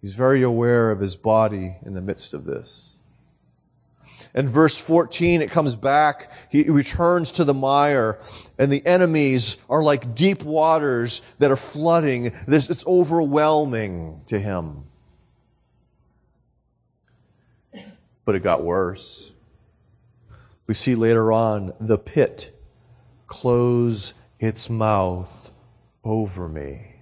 He's 0.00 0.14
very 0.14 0.42
aware 0.42 0.90
of 0.90 1.00
his 1.00 1.16
body 1.16 1.76
in 1.84 1.94
the 1.94 2.00
midst 2.00 2.32
of 2.34 2.44
this. 2.44 2.96
In 4.34 4.46
verse 4.46 4.78
14, 4.78 5.40
it 5.40 5.50
comes 5.50 5.76
back. 5.76 6.30
He 6.50 6.68
returns 6.68 7.32
to 7.32 7.44
the 7.44 7.54
mire, 7.54 8.18
and 8.58 8.70
the 8.70 8.84
enemies 8.84 9.56
are 9.70 9.82
like 9.82 10.14
deep 10.14 10.42
waters 10.42 11.22
that 11.38 11.50
are 11.50 11.56
flooding. 11.56 12.32
This, 12.46 12.68
it's 12.68 12.86
overwhelming 12.86 14.20
to 14.26 14.38
him. 14.38 14.84
But 18.26 18.34
it 18.34 18.42
got 18.42 18.62
worse. 18.62 19.32
We 20.66 20.74
see 20.74 20.94
later 20.94 21.32
on 21.32 21.72
the 21.78 21.98
pit 21.98 22.52
close 23.26 24.14
its 24.38 24.68
mouth 24.68 25.52
over 26.04 26.48
me. 26.48 26.96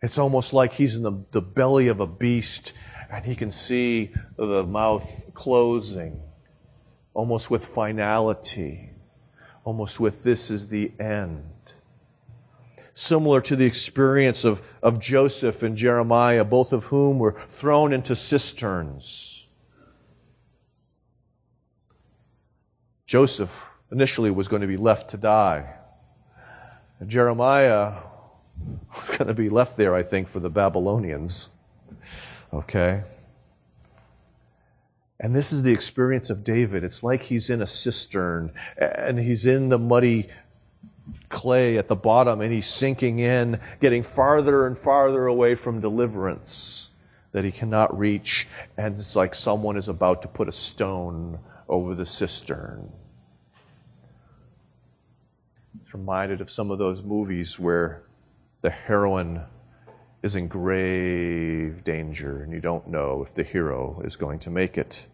It's 0.00 0.18
almost 0.18 0.52
like 0.52 0.74
he's 0.74 0.96
in 0.96 1.02
the, 1.02 1.24
the 1.32 1.42
belly 1.42 1.88
of 1.88 2.00
a 2.00 2.06
beast 2.06 2.72
and 3.10 3.24
he 3.24 3.34
can 3.34 3.50
see 3.50 4.12
the 4.36 4.64
mouth 4.64 5.34
closing, 5.34 6.22
almost 7.14 7.50
with 7.50 7.64
finality, 7.64 8.90
almost 9.64 9.98
with 9.98 10.22
this 10.22 10.50
is 10.50 10.68
the 10.68 10.92
end. 11.00 11.44
Similar 12.94 13.40
to 13.42 13.56
the 13.56 13.64
experience 13.64 14.44
of, 14.44 14.76
of 14.82 15.00
Joseph 15.00 15.62
and 15.62 15.76
Jeremiah, 15.76 16.44
both 16.44 16.72
of 16.72 16.84
whom 16.84 17.18
were 17.18 17.40
thrown 17.48 17.92
into 17.92 18.14
cisterns. 18.14 19.47
Joseph 23.08 23.78
initially 23.90 24.30
was 24.30 24.48
going 24.48 24.60
to 24.60 24.68
be 24.68 24.76
left 24.76 25.08
to 25.10 25.16
die. 25.16 25.74
Jeremiah 27.06 27.94
was 28.94 29.16
going 29.16 29.28
to 29.28 29.34
be 29.34 29.48
left 29.48 29.78
there, 29.78 29.94
I 29.94 30.02
think, 30.02 30.28
for 30.28 30.40
the 30.40 30.50
Babylonians. 30.50 31.48
Okay? 32.52 33.02
And 35.18 35.34
this 35.34 35.52
is 35.52 35.62
the 35.62 35.72
experience 35.72 36.28
of 36.28 36.44
David. 36.44 36.84
It's 36.84 37.02
like 37.02 37.22
he's 37.22 37.48
in 37.48 37.62
a 37.62 37.66
cistern 37.66 38.52
and 38.76 39.18
he's 39.18 39.46
in 39.46 39.70
the 39.70 39.78
muddy 39.78 40.26
clay 41.30 41.78
at 41.78 41.88
the 41.88 41.96
bottom 41.96 42.42
and 42.42 42.52
he's 42.52 42.66
sinking 42.66 43.20
in, 43.20 43.58
getting 43.80 44.02
farther 44.02 44.66
and 44.66 44.76
farther 44.76 45.26
away 45.26 45.54
from 45.54 45.80
deliverance 45.80 46.90
that 47.32 47.42
he 47.42 47.52
cannot 47.52 47.98
reach. 47.98 48.46
And 48.76 48.96
it's 48.96 49.16
like 49.16 49.34
someone 49.34 49.78
is 49.78 49.88
about 49.88 50.20
to 50.22 50.28
put 50.28 50.46
a 50.46 50.52
stone 50.52 51.38
over 51.68 51.94
the 51.94 52.06
cistern. 52.06 52.92
It's 55.82 55.94
reminded 55.94 56.40
of 56.40 56.50
some 56.50 56.70
of 56.70 56.78
those 56.78 57.02
movies 57.02 57.58
where 57.58 58.02
the 58.60 58.70
heroine 58.70 59.42
is 60.22 60.36
in 60.36 60.48
grave 60.48 61.84
danger 61.84 62.42
and 62.42 62.52
you 62.52 62.60
don't 62.60 62.88
know 62.88 63.22
if 63.22 63.34
the 63.34 63.42
hero 63.42 64.00
is 64.04 64.16
going 64.16 64.38
to 64.40 64.50
make 64.50 64.76
it. 64.76 65.06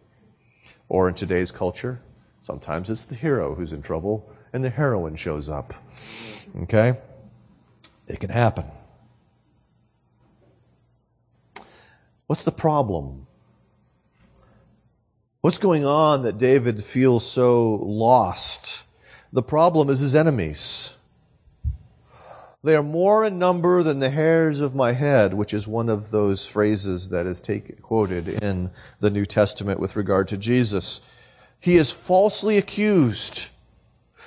Or 0.89 1.07
in 1.07 1.15
today's 1.15 1.51
culture, 1.51 2.01
sometimes 2.41 2.89
it's 2.89 3.05
the 3.05 3.15
hero 3.15 3.55
who's 3.55 3.73
in 3.73 3.81
trouble 3.81 4.29
and 4.53 4.63
the 4.63 4.69
heroine 4.69 5.15
shows 5.15 5.49
up. 5.49 5.73
Okay? 6.63 6.97
It 8.07 8.19
can 8.19 8.29
happen. 8.29 8.65
What's 12.27 12.43
the 12.43 12.51
problem? 12.51 13.27
What's 15.45 15.59
going 15.59 15.85
on 15.85 16.23
that 16.23 16.39
David 16.39 16.83
feels 16.83 17.23
so 17.23 17.75
lost? 17.75 18.83
The 19.31 19.43
problem 19.43 19.91
is 19.91 19.99
his 19.99 20.15
enemies. 20.15 20.95
They 22.63 22.75
are 22.75 22.81
more 22.81 23.23
in 23.23 23.37
number 23.37 23.83
than 23.83 23.99
the 23.99 24.09
hairs 24.09 24.59
of 24.59 24.73
my 24.73 24.93
head, 24.93 25.35
which 25.35 25.53
is 25.53 25.67
one 25.67 25.87
of 25.87 26.09
those 26.09 26.47
phrases 26.47 27.09
that 27.09 27.27
is 27.27 27.41
take, 27.41 27.79
quoted 27.83 28.27
in 28.27 28.71
the 28.99 29.11
New 29.11 29.23
Testament 29.23 29.79
with 29.79 29.95
regard 29.95 30.27
to 30.29 30.37
Jesus. 30.37 30.99
He 31.59 31.75
is 31.75 31.91
falsely 31.91 32.57
accused. 32.57 33.51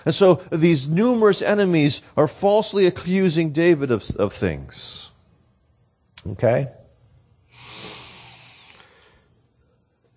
And 0.05 0.15
so 0.15 0.35
these 0.53 0.89
numerous 0.89 1.43
enemies 1.43 2.01
are 2.17 2.29
falsely 2.29 2.87
accusing 2.87 3.51
David 3.51 3.91
of, 3.91 4.09
of 4.21 4.33
things. 4.33 5.11
Okay? 6.25 6.69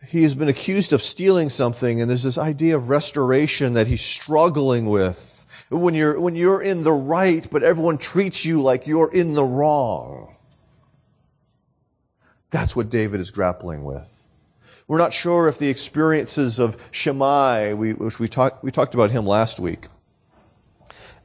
He 0.08 0.24
has 0.24 0.34
been 0.34 0.50
accused 0.50 0.94
of 0.94 1.02
stealing 1.02 1.50
something, 1.50 2.02
and 2.02 2.10
there's 2.10 2.24
this 2.24 2.38
idea 2.38 2.76
of 2.76 2.90
restoration 2.90 3.74
that 3.74 3.88
he's 3.88 4.02
struggling 4.02 4.88
with 4.88 5.46
when 5.70 5.94
you're, 5.94 6.20
when 6.20 6.36
you're 6.36 6.62
in 6.62 6.84
the 6.84 6.92
right, 6.92 7.48
but 7.50 7.64
everyone 7.64 7.98
treats 7.98 8.44
you 8.44 8.62
like 8.62 8.88
you're 8.88 9.12
in 9.12 9.34
the 9.34 9.44
wrong. 9.44 10.36
That's 12.50 12.76
what 12.76 12.90
David 12.90 13.22
is 13.22 13.32
grappling 13.32 13.84
with. 13.84 14.22
We're 14.88 14.98
not 14.98 15.14
sure 15.14 15.48
if 15.48 15.58
the 15.58 15.70
experiences 15.70 16.60
of 16.60 16.90
Shimei, 16.92 17.74
we, 17.74 17.94
which 17.94 18.20
we 18.20 18.28
talked, 18.28 18.64
we 18.64 18.72
talked 18.72 18.94
about 18.94 19.12
him 19.12 19.26
last 19.26 19.60
week, 19.60 19.88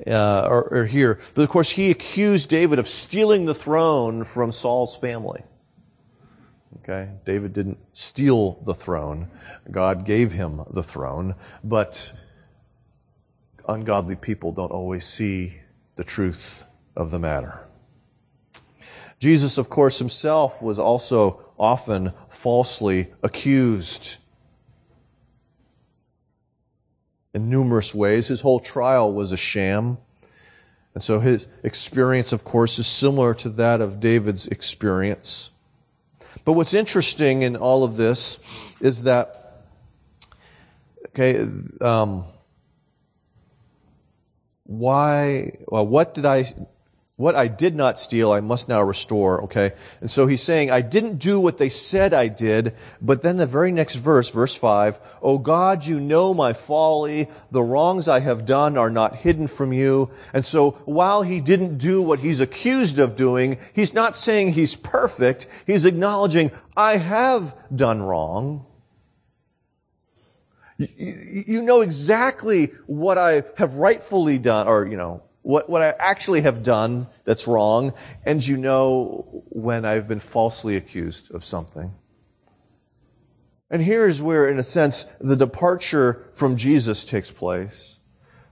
uh, 0.06 0.46
are, 0.48 0.72
are 0.72 0.84
here. 0.84 1.18
But 1.34 1.42
of 1.42 1.48
course, 1.48 1.70
he 1.70 1.90
accused 1.90 2.48
David 2.48 2.78
of 2.78 2.86
stealing 2.86 3.46
the 3.46 3.54
throne 3.54 4.22
from 4.22 4.52
Saul's 4.52 4.96
family. 4.96 5.42
Okay? 6.82 7.10
David 7.24 7.52
didn't 7.52 7.78
steal 7.92 8.62
the 8.64 8.74
throne. 8.74 9.30
God 9.70 10.04
gave 10.04 10.32
him 10.32 10.62
the 10.70 10.82
throne. 10.82 11.34
But 11.64 12.12
ungodly 13.68 14.16
people 14.16 14.52
don't 14.52 14.72
always 14.72 15.06
see 15.06 15.60
the 15.96 16.04
truth 16.04 16.64
of 16.96 17.10
the 17.10 17.18
matter. 17.18 17.66
Jesus, 19.18 19.58
of 19.58 19.70
course, 19.70 19.98
himself 19.98 20.62
was 20.62 20.78
also 20.78 21.40
often 21.58 22.12
falsely 22.28 23.12
accused. 23.22 24.18
In 27.32 27.48
numerous 27.48 27.94
ways, 27.94 28.28
his 28.28 28.42
whole 28.42 28.60
trial 28.60 29.12
was 29.12 29.32
a 29.32 29.36
sham. 29.36 29.98
And 30.94 31.02
so 31.02 31.20
his 31.20 31.48
experience, 31.62 32.32
of 32.32 32.44
course, 32.44 32.78
is 32.78 32.86
similar 32.86 33.34
to 33.34 33.48
that 33.50 33.80
of 33.80 34.00
David's 34.00 34.46
experience. 34.46 35.50
But 36.44 36.52
what's 36.52 36.74
interesting 36.74 37.42
in 37.42 37.56
all 37.56 37.84
of 37.84 37.96
this 37.96 38.38
is 38.80 39.04
that, 39.04 39.64
okay, 41.06 41.46
um, 41.80 42.24
why, 44.64 45.58
well, 45.66 45.86
what 45.86 46.14
did 46.14 46.26
I, 46.26 46.44
what 47.16 47.34
I 47.34 47.48
did 47.48 47.74
not 47.74 47.98
steal, 47.98 48.30
I 48.30 48.40
must 48.40 48.68
now 48.68 48.82
restore, 48.82 49.44
okay? 49.44 49.72
And 50.02 50.10
so 50.10 50.26
he's 50.26 50.42
saying, 50.42 50.70
I 50.70 50.82
didn't 50.82 51.16
do 51.16 51.40
what 51.40 51.56
they 51.56 51.70
said 51.70 52.12
I 52.12 52.28
did, 52.28 52.74
but 53.00 53.22
then 53.22 53.38
the 53.38 53.46
very 53.46 53.72
next 53.72 53.96
verse, 53.96 54.28
verse 54.28 54.54
5, 54.54 55.00
Oh 55.22 55.38
God, 55.38 55.86
you 55.86 55.98
know 55.98 56.34
my 56.34 56.52
folly, 56.52 57.28
the 57.50 57.62
wrongs 57.62 58.06
I 58.06 58.20
have 58.20 58.44
done 58.44 58.76
are 58.76 58.90
not 58.90 59.16
hidden 59.16 59.46
from 59.46 59.72
you. 59.72 60.10
And 60.34 60.44
so 60.44 60.72
while 60.84 61.22
he 61.22 61.40
didn't 61.40 61.78
do 61.78 62.02
what 62.02 62.18
he's 62.18 62.40
accused 62.40 62.98
of 62.98 63.16
doing, 63.16 63.56
he's 63.72 63.94
not 63.94 64.14
saying 64.14 64.52
he's 64.52 64.74
perfect, 64.74 65.46
he's 65.66 65.86
acknowledging, 65.86 66.50
I 66.76 66.98
have 66.98 67.56
done 67.74 68.02
wrong. 68.02 68.66
You 70.76 71.62
know 71.62 71.80
exactly 71.80 72.66
what 72.86 73.16
I 73.16 73.44
have 73.56 73.76
rightfully 73.76 74.36
done, 74.36 74.68
or, 74.68 74.86
you 74.86 74.98
know, 74.98 75.22
what, 75.46 75.70
what 75.70 75.80
I 75.80 75.94
actually 76.00 76.40
have 76.40 76.64
done 76.64 77.06
that's 77.24 77.46
wrong, 77.46 77.94
and 78.24 78.44
you 78.44 78.56
know 78.56 79.44
when 79.50 79.84
I've 79.84 80.08
been 80.08 80.18
falsely 80.18 80.76
accused 80.76 81.32
of 81.32 81.44
something. 81.44 81.94
And 83.70 83.80
here's 83.80 84.20
where, 84.20 84.48
in 84.48 84.58
a 84.58 84.64
sense, 84.64 85.04
the 85.20 85.36
departure 85.36 86.28
from 86.32 86.56
Jesus 86.56 87.04
takes 87.04 87.30
place. 87.30 88.00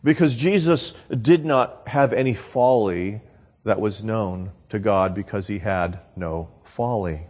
Because 0.04 0.36
Jesus 0.36 0.92
did 1.10 1.44
not 1.44 1.88
have 1.88 2.12
any 2.12 2.32
folly 2.32 3.22
that 3.64 3.80
was 3.80 4.04
known 4.04 4.52
to 4.68 4.78
God 4.78 5.16
because 5.16 5.48
he 5.48 5.58
had 5.58 5.98
no 6.14 6.48
folly. 6.62 7.26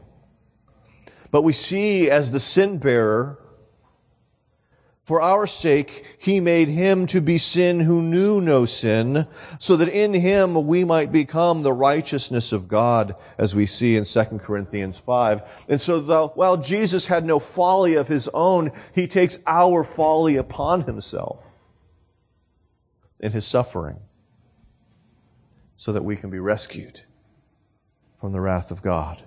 But 1.31 1.41
we 1.41 1.55
see 1.55 2.11
as 2.11 2.33
the 2.33 2.41
sin 2.41 2.77
bearer, 2.77 3.39
for 5.05 5.21
our 5.21 5.47
sake, 5.47 6.05
he 6.19 6.41
made 6.41 6.69
him 6.69 7.07
to 7.07 7.21
be 7.21 7.39
sin 7.39 7.81
who 7.81 8.03
knew 8.03 8.41
no 8.41 8.65
sin, 8.65 9.29
so 9.59 9.77
that 9.77 9.89
in 9.89 10.15
him 10.15 10.67
we 10.67 10.83
might 10.83 11.13
become 11.13 11.63
the 11.63 11.73
righteousness 11.75 12.53
of 12.53 12.69
God, 12.69 13.15
as 13.39 13.55
we 13.55 13.67
see 13.67 13.97
in 13.97 14.05
2 14.05 14.25
Corinthians 14.43 14.99
5. 14.99 15.67
And 15.69 15.81
so 15.81 16.01
the, 16.01 16.29
while 16.29 16.57
Jesus 16.57 17.07
had 17.07 17.25
no 17.25 17.39
folly 17.39 17.95
of 17.95 18.09
his 18.09 18.29
own, 18.35 18.73
he 18.95 19.07
takes 19.07 19.41
our 19.47 19.85
folly 19.85 20.37
upon 20.37 20.83
himself. 20.83 21.51
in 23.21 23.33
his 23.33 23.47
suffering 23.47 23.97
so 25.77 25.93
that 25.93 26.05
we 26.05 26.17
can 26.17 26.31
be 26.31 26.39
rescued 26.39 27.01
from 28.21 28.33
the 28.33 28.41
wrath 28.41 28.71
of 28.71 28.83
God. 28.83 29.23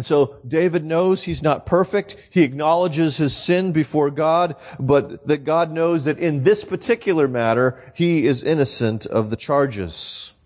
And 0.00 0.06
so 0.06 0.38
David 0.48 0.82
knows 0.82 1.24
he's 1.24 1.42
not 1.42 1.66
perfect. 1.66 2.16
He 2.30 2.42
acknowledges 2.42 3.18
his 3.18 3.36
sin 3.36 3.70
before 3.72 4.10
God, 4.10 4.56
but 4.78 5.26
that 5.26 5.44
God 5.44 5.72
knows 5.72 6.06
that 6.06 6.18
in 6.18 6.42
this 6.42 6.64
particular 6.64 7.28
matter, 7.28 7.92
he 7.94 8.24
is 8.24 8.42
innocent 8.42 9.04
of 9.04 9.28
the 9.28 9.36
charges. 9.36 10.36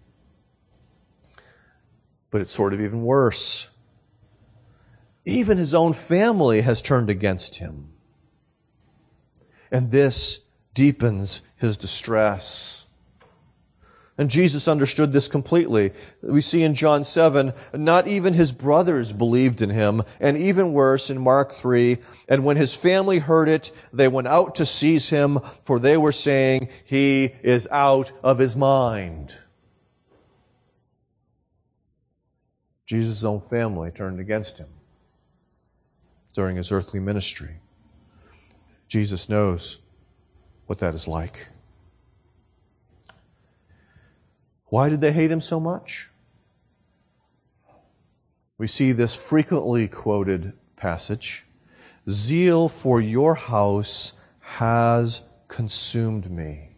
But 2.33 2.41
it's 2.41 2.51
sort 2.51 2.75
of 2.75 2.81
even 2.81 3.05
worse. 3.05 3.69
Even 5.25 5.57
his 5.57 5.73
own 5.73 5.93
family 5.93 6.63
has 6.63 6.83
turned 6.83 7.09
against 7.09 7.59
him. 7.59 7.93
And 9.71 9.93
this 9.93 10.41
deepens 10.75 11.43
his 11.55 11.77
distress. 11.77 12.84
And 14.17 14.31
Jesus 14.31 14.69
understood 14.69 15.13
this 15.13 15.27
completely. 15.27 15.91
We 16.23 16.41
see 16.41 16.63
in 16.63 16.77
John 16.77 17.03
7, 17.03 17.53
not 17.73 18.07
even 18.07 18.33
his 18.33 18.53
brothers 18.53 19.13
believed 19.13 19.61
in 19.61 19.71
him. 19.71 20.03
And 20.21 20.37
even 20.37 20.73
worse 20.73 21.11
in 21.11 21.21
Mark 21.21 21.51
3, 21.51 21.99
and 22.29 22.45
when 22.45 22.57
his 22.57 22.77
family 22.77 23.19
heard 23.19 23.49
it, 23.49 23.73
they 23.93 24.07
went 24.07 24.29
out 24.29 24.55
to 24.57 24.67
seize 24.67 25.11
him, 25.11 25.41
for 25.65 25.81
they 25.81 25.97
were 25.97 26.13
saying, 26.13 26.69
he 26.85 27.35
is 27.43 27.67
out 27.73 28.13
of 28.23 28.39
his 28.39 28.55
mind. 28.55 29.37
Jesus' 32.87 33.25
own 33.25 33.41
family 33.41 33.91
turned 33.91 34.21
against 34.21 34.59
him 34.59 34.69
during 36.35 36.57
his 36.57 36.71
earthly 36.71 37.01
ministry. 37.01 37.57
Jesus 38.87 39.29
knows 39.29 39.81
what 40.67 40.79
that 40.79 40.95
is 40.95 41.09
like. 41.09 41.49
Why 44.75 44.89
did 44.89 45.01
they 45.01 45.13
hate 45.13 45.31
him 45.31 45.41
so 45.41 45.61
much? 45.61 46.11
We 48.59 48.67
see 48.67 48.91
this 48.91 49.15
frequently 49.15 49.87
quoted 49.87 50.53
passage 50.75 51.47
Zeal 52.11 52.69
for 52.69 53.01
your 53.01 53.37
house 53.37 54.15
has 54.41 55.23
consumed 55.47 56.29
me. 56.29 56.71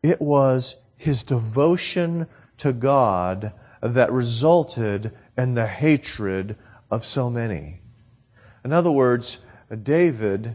It 0.00 0.20
was 0.20 0.76
his 0.96 1.24
devotion 1.24 2.28
to 2.58 2.72
God 2.72 3.52
that 3.82 4.12
resulted 4.12 5.10
in 5.36 5.54
the 5.54 5.66
hatred 5.66 6.54
of 6.88 7.04
so 7.04 7.28
many. 7.28 7.80
In 8.64 8.72
other 8.72 8.92
words, 8.92 9.40
David 9.82 10.54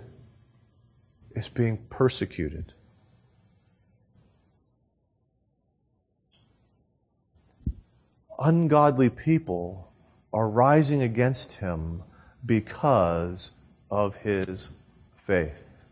is 1.36 1.50
being 1.50 1.80
persecuted. 1.90 2.72
Ungodly 8.40 9.10
people 9.10 9.92
are 10.32 10.50
rising 10.50 11.02
against 11.02 11.54
him 11.54 12.04
because 12.46 13.52
of 13.90 14.18
his 14.18 14.72
faith. 15.16 15.86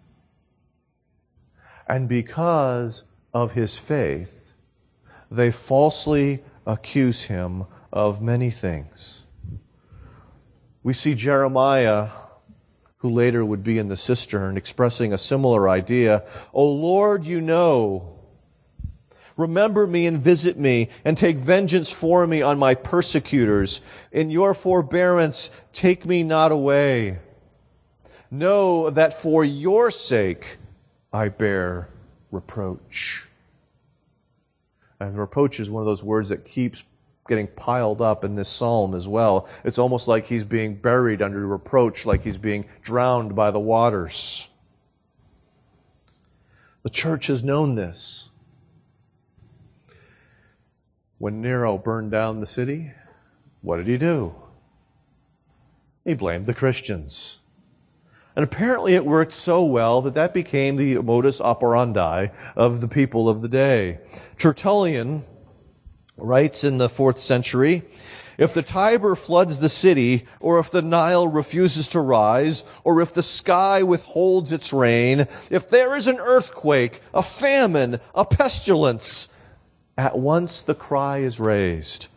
And 1.87 2.07
because 2.09 3.05
of 3.33 3.53
his 3.53 3.77
faith, 3.77 4.53
they 5.29 5.51
falsely 5.51 6.43
accuse 6.65 7.23
him 7.23 7.65
of 7.91 8.21
many 8.21 8.49
things. 8.49 9.25
We 10.83 10.93
see 10.93 11.13
Jeremiah, 11.13 12.09
who 12.97 13.09
later 13.09 13.45
would 13.45 13.63
be 13.63 13.77
in 13.77 13.87
the 13.87 13.97
cistern, 13.97 14.57
expressing 14.57 15.13
a 15.13 15.17
similar 15.17 15.69
idea. 15.69 16.23
O 16.53 16.71
Lord, 16.71 17.25
you 17.25 17.41
know 17.41 18.20
Remember 19.37 19.87
me 19.87 20.05
and 20.05 20.17
visit 20.17 20.57
me 20.57 20.89
and 21.05 21.17
take 21.17 21.37
vengeance 21.37 21.91
for 21.91 22.27
me 22.27 22.41
on 22.41 22.59
my 22.59 22.75
persecutors. 22.75 23.81
In 24.11 24.29
your 24.29 24.53
forbearance, 24.53 25.51
take 25.73 26.05
me 26.05 26.23
not 26.23 26.51
away. 26.51 27.19
Know 28.29 28.89
that 28.89 29.13
for 29.13 29.43
your 29.43 29.91
sake 29.91 30.57
I 31.13 31.29
bear 31.29 31.89
reproach. 32.31 33.25
And 34.99 35.17
reproach 35.17 35.59
is 35.59 35.69
one 35.69 35.81
of 35.81 35.87
those 35.87 36.03
words 36.03 36.29
that 36.29 36.45
keeps 36.45 36.83
getting 37.27 37.47
piled 37.47 38.01
up 38.01 38.23
in 38.23 38.35
this 38.35 38.49
psalm 38.49 38.93
as 38.93 39.07
well. 39.07 39.47
It's 39.63 39.77
almost 39.77 40.07
like 40.07 40.25
he's 40.25 40.43
being 40.43 40.75
buried 40.75 41.21
under 41.21 41.45
reproach, 41.45 42.05
like 42.05 42.23
he's 42.23 42.37
being 42.37 42.65
drowned 42.81 43.35
by 43.35 43.51
the 43.51 43.59
waters. 43.59 44.49
The 46.83 46.89
church 46.89 47.27
has 47.27 47.43
known 47.43 47.75
this. 47.75 48.30
When 51.21 51.39
Nero 51.39 51.77
burned 51.77 52.09
down 52.09 52.39
the 52.39 52.47
city, 52.47 52.93
what 53.61 53.77
did 53.77 53.85
he 53.85 53.99
do? 53.99 54.33
He 56.03 56.15
blamed 56.15 56.47
the 56.47 56.55
Christians. 56.55 57.41
And 58.35 58.43
apparently 58.43 58.95
it 58.95 59.05
worked 59.05 59.33
so 59.33 59.63
well 59.63 60.01
that 60.01 60.15
that 60.15 60.33
became 60.33 60.77
the 60.77 60.95
modus 61.03 61.39
operandi 61.39 62.29
of 62.55 62.81
the 62.81 62.87
people 62.87 63.29
of 63.29 63.43
the 63.43 63.47
day. 63.47 63.99
Tertullian 64.39 65.23
writes 66.17 66.63
in 66.63 66.79
the 66.79 66.89
fourth 66.89 67.19
century, 67.19 67.83
if 68.39 68.55
the 68.55 68.63
Tiber 68.63 69.13
floods 69.13 69.59
the 69.59 69.69
city, 69.69 70.25
or 70.39 70.57
if 70.57 70.71
the 70.71 70.81
Nile 70.81 71.27
refuses 71.27 71.87
to 71.89 71.99
rise, 71.99 72.63
or 72.83 72.99
if 72.99 73.13
the 73.13 73.21
sky 73.21 73.83
withholds 73.83 74.51
its 74.51 74.73
rain, 74.73 75.27
if 75.51 75.69
there 75.69 75.95
is 75.95 76.07
an 76.07 76.17
earthquake, 76.17 76.99
a 77.13 77.21
famine, 77.21 77.99
a 78.15 78.25
pestilence, 78.25 79.29
at 80.01 80.17
once 80.17 80.63
the 80.63 80.73
cry 80.73 81.19
is 81.19 81.39
raised 81.39 82.07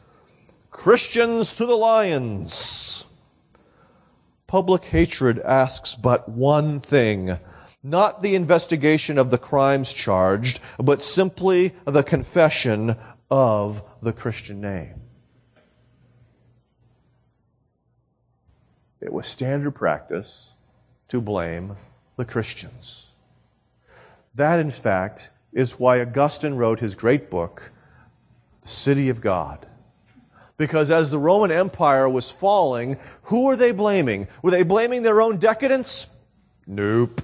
Christians 0.70 1.54
to 1.56 1.66
the 1.66 1.74
lions! 1.74 3.04
Public 4.46 4.84
hatred 4.84 5.38
asks 5.40 5.94
but 5.94 6.26
one 6.26 6.80
thing 6.80 7.38
not 7.82 8.22
the 8.22 8.34
investigation 8.34 9.18
of 9.18 9.30
the 9.30 9.36
crimes 9.36 9.92
charged, 9.92 10.60
but 10.78 11.02
simply 11.02 11.74
the 11.84 12.02
confession 12.02 12.96
of 13.30 13.84
the 14.00 14.14
Christian 14.14 14.62
name. 14.62 15.02
It 19.02 19.12
was 19.12 19.26
standard 19.26 19.72
practice 19.72 20.54
to 21.08 21.20
blame 21.20 21.76
the 22.16 22.24
Christians. 22.24 23.10
That, 24.34 24.58
in 24.58 24.70
fact, 24.70 25.30
is 25.54 25.78
why 25.78 26.00
Augustine 26.00 26.54
wrote 26.54 26.80
his 26.80 26.94
great 26.94 27.30
book, 27.30 27.70
City 28.64 29.08
of 29.08 29.20
God. 29.20 29.66
Because 30.56 30.90
as 30.90 31.10
the 31.10 31.18
Roman 31.18 31.50
Empire 31.50 32.08
was 32.08 32.30
falling, 32.30 32.98
who 33.24 33.44
were 33.44 33.56
they 33.56 33.72
blaming? 33.72 34.28
Were 34.42 34.50
they 34.50 34.62
blaming 34.62 35.02
their 35.02 35.20
own 35.20 35.38
decadence? 35.38 36.08
Nope. 36.66 37.20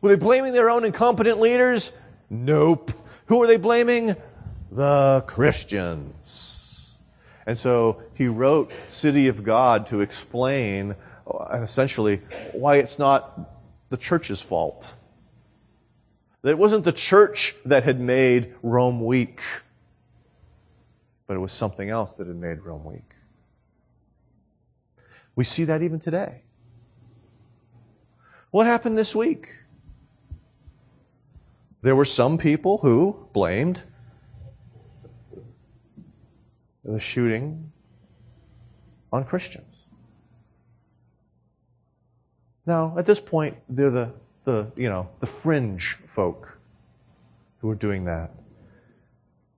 Were 0.00 0.10
they 0.10 0.16
blaming 0.16 0.52
their 0.52 0.70
own 0.70 0.84
incompetent 0.84 1.40
leaders? 1.40 1.92
Nope. 2.30 2.92
Who 3.26 3.38
were 3.38 3.46
they 3.46 3.56
blaming? 3.56 4.16
The 4.70 5.24
Christians. 5.26 6.98
And 7.46 7.56
so 7.56 8.02
he 8.14 8.26
wrote 8.28 8.72
City 8.88 9.28
of 9.28 9.44
God 9.44 9.86
to 9.88 10.00
explain, 10.00 10.94
uh, 11.26 11.60
essentially, 11.62 12.22
why 12.52 12.76
it's 12.76 12.98
not 12.98 13.38
the 13.90 13.96
church's 13.96 14.40
fault 14.40 14.94
that 16.44 16.50
it 16.50 16.58
wasn't 16.58 16.84
the 16.84 16.92
church 16.92 17.56
that 17.64 17.84
had 17.84 17.98
made 17.98 18.54
Rome 18.62 19.02
weak, 19.02 19.40
but 21.26 21.34
it 21.36 21.40
was 21.40 21.52
something 21.52 21.90
else 21.90 22.16
that 22.16 22.26
had 22.26 22.36
made 22.36 22.60
Rome 22.60 22.84
weak. 22.84 23.14
We 25.36 25.44
see 25.44 25.64
that 25.64 25.82
even 25.82 25.98
today. 25.98 26.42
What 28.50 28.66
happened 28.66 28.96
this 28.96 29.14
week? 29.16 29.48
There 31.82 31.96
were 31.96 32.04
some 32.04 32.38
people 32.38 32.78
who 32.78 33.28
blamed 33.32 33.82
the 36.84 37.00
shooting 37.00 37.72
on 39.12 39.24
Christians. 39.24 39.86
Now, 42.66 42.94
at 42.96 43.06
this 43.06 43.20
point, 43.20 43.56
they're 43.68 43.90
the 43.90 44.14
the, 44.44 44.70
you 44.76 44.88
know, 44.88 45.08
the 45.20 45.26
fringe 45.26 45.98
folk 46.06 46.58
who 47.58 47.70
are 47.70 47.74
doing 47.74 48.04
that. 48.04 48.30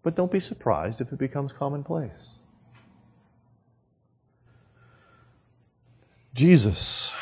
But 0.06 0.14
don't 0.14 0.30
be 0.30 0.38
surprised 0.38 1.00
if 1.00 1.12
it 1.12 1.18
becomes 1.18 1.52
commonplace. 1.52 2.28
Jesus 6.32 7.16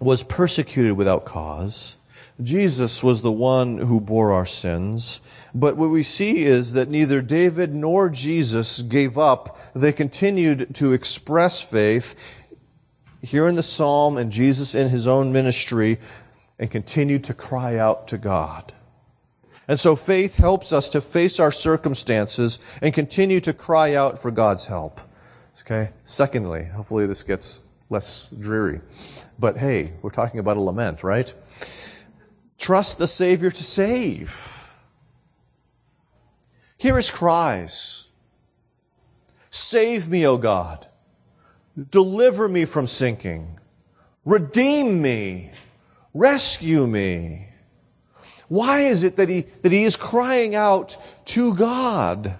was 0.00 0.24
persecuted 0.24 0.94
without 0.94 1.24
cause. 1.24 1.94
Jesus 2.42 3.04
was 3.04 3.22
the 3.22 3.30
one 3.30 3.78
who 3.78 4.00
bore 4.00 4.32
our 4.32 4.46
sins. 4.46 5.20
But 5.54 5.76
what 5.76 5.90
we 5.90 6.02
see 6.02 6.42
is 6.42 6.72
that 6.72 6.88
neither 6.88 7.22
David 7.22 7.72
nor 7.72 8.10
Jesus 8.10 8.82
gave 8.82 9.16
up. 9.16 9.60
They 9.74 9.92
continued 9.92 10.74
to 10.74 10.92
express 10.92 11.62
faith 11.62 12.16
here 13.22 13.46
in 13.46 13.54
the 13.54 13.62
psalm 13.62 14.16
and 14.16 14.32
Jesus 14.32 14.74
in 14.74 14.88
his 14.88 15.06
own 15.06 15.32
ministry, 15.32 16.00
and 16.58 16.68
continued 16.68 17.22
to 17.22 17.32
cry 17.32 17.76
out 17.76 18.08
to 18.08 18.18
God. 18.18 18.72
And 19.68 19.78
so 19.78 19.94
faith 19.94 20.36
helps 20.36 20.72
us 20.72 20.88
to 20.90 21.00
face 21.02 21.38
our 21.38 21.52
circumstances 21.52 22.58
and 22.80 22.94
continue 22.94 23.38
to 23.40 23.52
cry 23.52 23.94
out 23.94 24.18
for 24.18 24.30
God's 24.30 24.66
help. 24.66 25.00
Okay? 25.60 25.90
Secondly, 26.04 26.64
hopefully 26.64 27.06
this 27.06 27.22
gets 27.22 27.62
less 27.90 28.30
dreary. 28.30 28.80
But 29.38 29.58
hey, 29.58 29.92
we're 30.00 30.10
talking 30.10 30.40
about 30.40 30.56
a 30.56 30.60
lament, 30.60 31.04
right? 31.04 31.32
Trust 32.56 32.98
the 32.98 33.06
Savior 33.06 33.50
to 33.50 33.62
save. 33.62 34.72
Hear 36.78 36.96
his 36.96 37.10
cries. 37.10 38.08
Save 39.50 40.08
me, 40.08 40.26
O 40.26 40.38
God. 40.38 40.86
Deliver 41.90 42.48
me 42.48 42.64
from 42.64 42.86
sinking. 42.86 43.60
Redeem 44.24 45.02
me. 45.02 45.50
Rescue 46.14 46.86
me. 46.86 47.47
Why 48.48 48.80
is 48.80 49.02
it 49.02 49.16
that 49.16 49.28
he, 49.28 49.42
that 49.62 49.72
he 49.72 49.84
is 49.84 49.96
crying 49.96 50.54
out 50.54 50.96
to 51.26 51.54
God? 51.54 52.38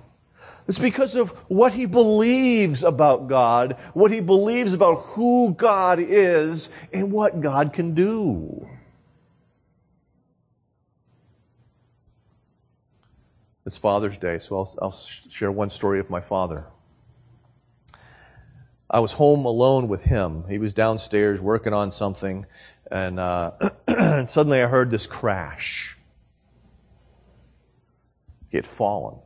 It's 0.67 0.79
because 0.79 1.15
of 1.15 1.31
what 1.49 1.73
he 1.73 1.87
believes 1.87 2.85
about 2.85 3.27
God, 3.27 3.73
what 3.95 4.11
he 4.11 4.21
believes 4.21 4.75
about 4.75 4.97
who 4.97 5.55
God 5.55 5.99
is, 5.99 6.71
and 6.93 7.11
what 7.11 7.41
God 7.41 7.73
can 7.73 7.95
do. 7.95 8.69
It's 13.65 13.77
Father's 13.79 14.17
Day, 14.17 14.39
so 14.39 14.59
I'll, 14.59 14.75
I'll 14.81 14.93
share 14.93 15.53
one 15.53 15.69
story 15.69 16.01
of 16.01 16.09
my 16.09 16.23
father. 16.23 16.65
I 18.91 19.01
was 19.01 19.13
home 19.13 19.45
alone 19.45 19.89
with 19.89 20.05
him. 20.05 20.45
He 20.49 20.59
was 20.59 20.73
downstairs 20.73 21.43
working 21.43 21.75
on 21.75 21.93
something, 21.93 22.47
and, 22.91 23.21
uh, 23.21 23.53
and 23.87 24.29
suddenly 24.29 24.63
I 24.63 24.69
heard 24.69 24.91
this 24.91 25.07
crash. 25.07 25.98
He 28.49 28.57
had 28.57 28.67
fallen. 28.67 29.19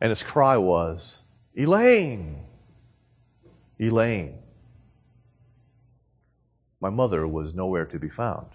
And 0.00 0.10
his 0.10 0.22
cry 0.22 0.56
was, 0.56 1.22
Elaine! 1.56 2.44
Elaine. 3.80 4.38
My 6.80 6.90
mother 6.90 7.26
was 7.26 7.54
nowhere 7.54 7.86
to 7.86 7.98
be 7.98 8.08
found. 8.08 8.46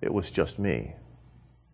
It 0.00 0.12
was 0.12 0.30
just 0.30 0.58
me. 0.58 0.94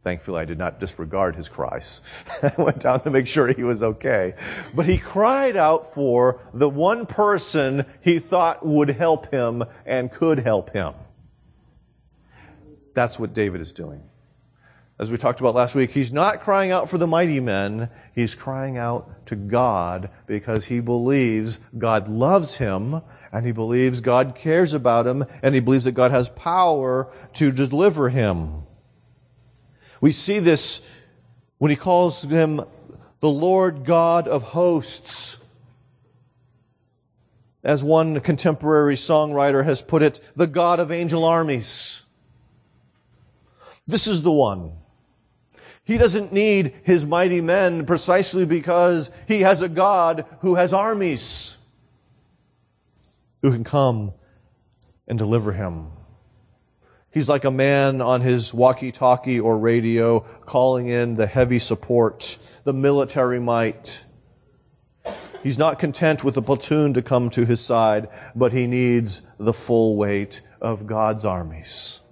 Thankfully, 0.03 0.41
I 0.41 0.45
did 0.45 0.59
not 0.59 0.79
disregard 0.79 1.35
his 1.35 1.49
cries. 1.49 2.03
I 2.43 2.53
went 2.59 2.81
down 2.81 3.01
to 3.03 3.11
make 3.11 3.27
sure 3.27 3.49
he 3.49 3.65
was 3.65 3.83
okay. 3.83 4.35
But 4.75 4.87
he 4.87 4.99
cried 4.99 5.57
out 5.57 5.93
for 5.93 6.41
the 6.53 6.69
one 6.69 7.07
person 7.07 7.85
he 8.01 8.19
thought 8.19 8.65
would 8.65 8.91
help 8.91 9.31
him 9.31 9.65
and 9.87 10.13
could 10.13 10.39
help 10.39 10.73
him. 10.73 10.95
That's 12.95 13.19
what 13.19 13.33
David 13.35 13.61
is 13.61 13.73
doing 13.73 14.03
as 14.99 15.13
we 15.13 15.17
talked 15.17 15.39
about 15.39 15.55
last 15.55 15.77
week, 15.77 15.93
he's 15.93 16.13
not 16.13 16.43
crying 16.43 16.73
out 16.73 16.89
for 16.89 16.99
the 16.99 17.07
mighty 17.07 17.39
men. 17.39 17.89
He's 18.13 18.35
crying 18.35 18.77
out 18.77 19.27
to 19.27 19.37
God 19.37 20.11
because 20.27 20.65
he 20.65 20.81
believes 20.81 21.61
God 21.77 22.09
loves 22.09 22.57
him 22.57 23.01
and 23.31 23.47
he 23.47 23.53
believes 23.53 24.01
God 24.01 24.35
cares 24.35 24.75
about 24.75 25.07
him 25.07 25.25
and 25.41 25.55
he 25.55 25.61
believes 25.61 25.85
that 25.85 25.93
God 25.93 26.11
has 26.11 26.31
power 26.31 27.13
to 27.35 27.53
deliver 27.53 28.09
him. 28.09 28.65
We 30.01 30.11
see 30.11 30.41
this 30.41 30.83
when 31.59 31.71
he 31.71 31.77
calls 31.77 32.25
him 32.25 32.65
the 33.21 33.31
Lord 33.31 33.85
God 33.85 34.27
of 34.27 34.43
hosts. 34.43 35.39
As 37.63 37.85
one 37.85 38.19
contemporary 38.21 38.97
songwriter 38.97 39.65
has 39.65 39.81
put 39.81 40.03
it, 40.03 40.21
the 40.35 40.47
God 40.49 40.81
of 40.81 40.91
angel 40.91 41.25
armies. 41.25 42.03
This 43.87 44.09
is 44.09 44.23
the 44.23 44.33
one 44.33 44.73
he 45.89 45.97
doesn't 45.97 46.35
need 46.35 46.75
his 46.85 47.07
mighty 47.07 47.41
men 47.41 47.87
precisely 47.87 48.45
because 48.45 49.11
he 49.27 49.41
has 49.41 49.63
a 49.63 49.71
God 49.71 50.27
who 50.43 50.57
has 50.57 50.75
armies 50.75 51.57
who 53.41 53.51
can 53.51 53.65
come 53.65 54.13
and 55.07 55.19
deliver 55.19 55.53
him. 55.53 55.87
He's 57.11 57.27
like 57.27 57.47
a 57.47 57.51
man 57.51 58.03
on 58.03 58.21
his 58.21 58.53
walkie-talkie 58.53 59.41
or 59.41 59.59
radio 59.59 60.21
calling 60.45 60.89
in 60.89 61.15
the 61.15 61.27
heavy 61.27 61.59
support, 61.59 62.37
the 62.65 62.75
military 62.75 63.41
might. 63.41 64.05
He's 65.43 65.57
not 65.57 65.79
content 65.79 66.23
with 66.23 66.37
a 66.37 66.43
platoon 66.43 66.93
to 66.93 67.03
come 67.03 67.31
to 67.31 67.47
his 67.47 67.65
side, 67.65 68.11
but 68.35 68.53
he 68.53 68.67
needs 68.67 69.23
the 69.39 69.55
full 69.55 69.97
weight 69.97 70.43
of 70.61 70.87
God's 70.87 71.25
armies. 71.25 72.03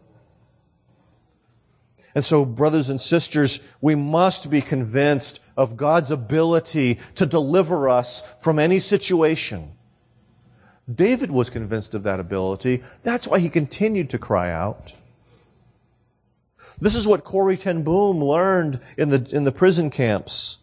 And 2.16 2.24
so, 2.24 2.46
brothers 2.46 2.88
and 2.88 2.98
sisters, 2.98 3.60
we 3.82 3.94
must 3.94 4.48
be 4.48 4.62
convinced 4.62 5.38
of 5.54 5.76
God's 5.76 6.10
ability 6.10 6.98
to 7.14 7.26
deliver 7.26 7.90
us 7.90 8.22
from 8.40 8.58
any 8.58 8.78
situation. 8.78 9.72
David 10.90 11.30
was 11.30 11.50
convinced 11.50 11.92
of 11.94 12.04
that 12.04 12.18
ability. 12.18 12.82
That's 13.02 13.28
why 13.28 13.38
he 13.38 13.50
continued 13.50 14.08
to 14.08 14.18
cry 14.18 14.50
out. 14.50 14.94
This 16.80 16.94
is 16.94 17.06
what 17.06 17.22
Corrie 17.22 17.58
ten 17.58 17.82
Boom 17.82 18.24
learned 18.24 18.80
in 18.96 19.10
the, 19.10 19.28
in 19.30 19.44
the 19.44 19.52
prison 19.52 19.90
camps. 19.90 20.60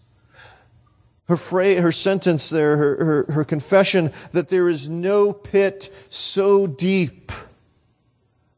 Her, 1.28 1.36
her 1.36 1.92
sentence 1.92 2.50
there, 2.50 2.78
her, 2.78 3.06
her, 3.06 3.32
her 3.32 3.44
confession 3.44 4.12
that 4.32 4.50
there 4.50 4.70
is 4.70 4.90
no 4.90 5.32
pit 5.32 5.94
so 6.10 6.66
deep 6.66 7.32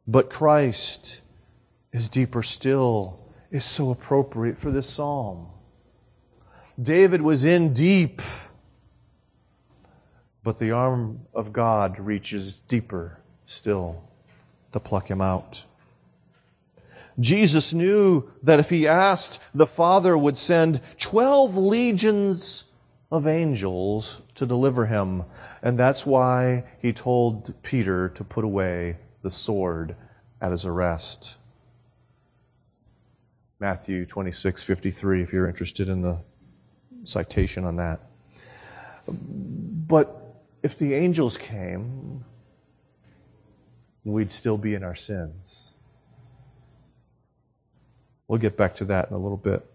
but 0.07 0.29
Christ 0.29 1.23
is 1.95 2.09
deeper 2.09 2.43
still 2.43 3.17
is 3.51 3.63
so 3.63 3.89
appropriate 3.89 4.57
for 4.57 4.69
this 4.69 4.89
psalm. 4.89 5.47
David 6.81 7.21
was 7.21 7.45
in 7.45 7.73
deep, 7.73 8.21
but 10.43 10.59
the 10.59 10.71
arm 10.71 11.21
of 11.33 11.53
God 11.53 11.97
reaches 11.97 12.59
deeper 12.59 13.21
still 13.45 14.03
to 14.73 14.79
pluck 14.81 15.09
him 15.09 15.21
out. 15.21 15.63
Jesus 17.17 17.73
knew 17.73 18.29
that 18.43 18.59
if 18.59 18.69
he 18.69 18.85
asked, 18.85 19.41
the 19.53 19.65
Father 19.65 20.17
would 20.17 20.37
send 20.37 20.81
12 20.99 21.55
legions 21.55 22.65
of 23.09 23.25
angels 23.25 24.21
to 24.33 24.45
deliver 24.45 24.87
him. 24.87 25.23
And 25.63 25.79
that's 25.79 26.05
why 26.05 26.65
he 26.77 26.91
told 26.91 27.53
Peter 27.63 28.09
to 28.09 28.23
put 28.25 28.43
away 28.43 28.97
the 29.21 29.31
sword 29.31 29.95
at 30.41 30.51
his 30.51 30.65
arrest. 30.65 31.37
Matthew 33.59 34.05
26, 34.05 34.63
53, 34.63 35.21
if 35.21 35.31
you're 35.31 35.47
interested 35.47 35.87
in 35.87 36.01
the 36.01 36.19
citation 37.03 37.63
on 37.63 37.77
that. 37.77 38.01
But 39.07 40.43
if 40.61 40.77
the 40.77 40.93
angels 40.93 41.37
came, 41.37 42.25
we'd 44.03 44.31
still 44.31 44.57
be 44.57 44.75
in 44.75 44.83
our 44.83 44.95
sins. 44.95 45.73
We'll 48.27 48.39
get 48.39 48.57
back 48.57 48.75
to 48.75 48.85
that 48.85 49.09
in 49.09 49.15
a 49.15 49.19
little 49.19 49.37
bit. 49.37 49.65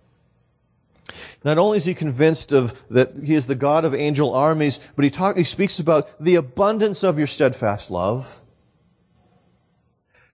Not 1.43 1.57
only 1.57 1.79
is 1.79 1.87
he 1.87 1.95
convinced 1.95 2.53
of 2.53 2.83
that 2.91 3.13
he 3.25 3.35
is 3.35 3.47
the 3.47 3.55
God 3.55 3.85
of 3.85 3.95
angel 3.95 4.35
armies, 4.35 4.79
but 4.95 5.05
he 5.05 5.11
talk, 5.11 5.37
he 5.37 5.45
speaks 5.45 5.79
about 5.79 6.23
the 6.23 6.35
abundance 6.35 7.03
of 7.03 7.17
your 7.17 7.27
steadfast 7.27 7.91
love. 7.91 8.43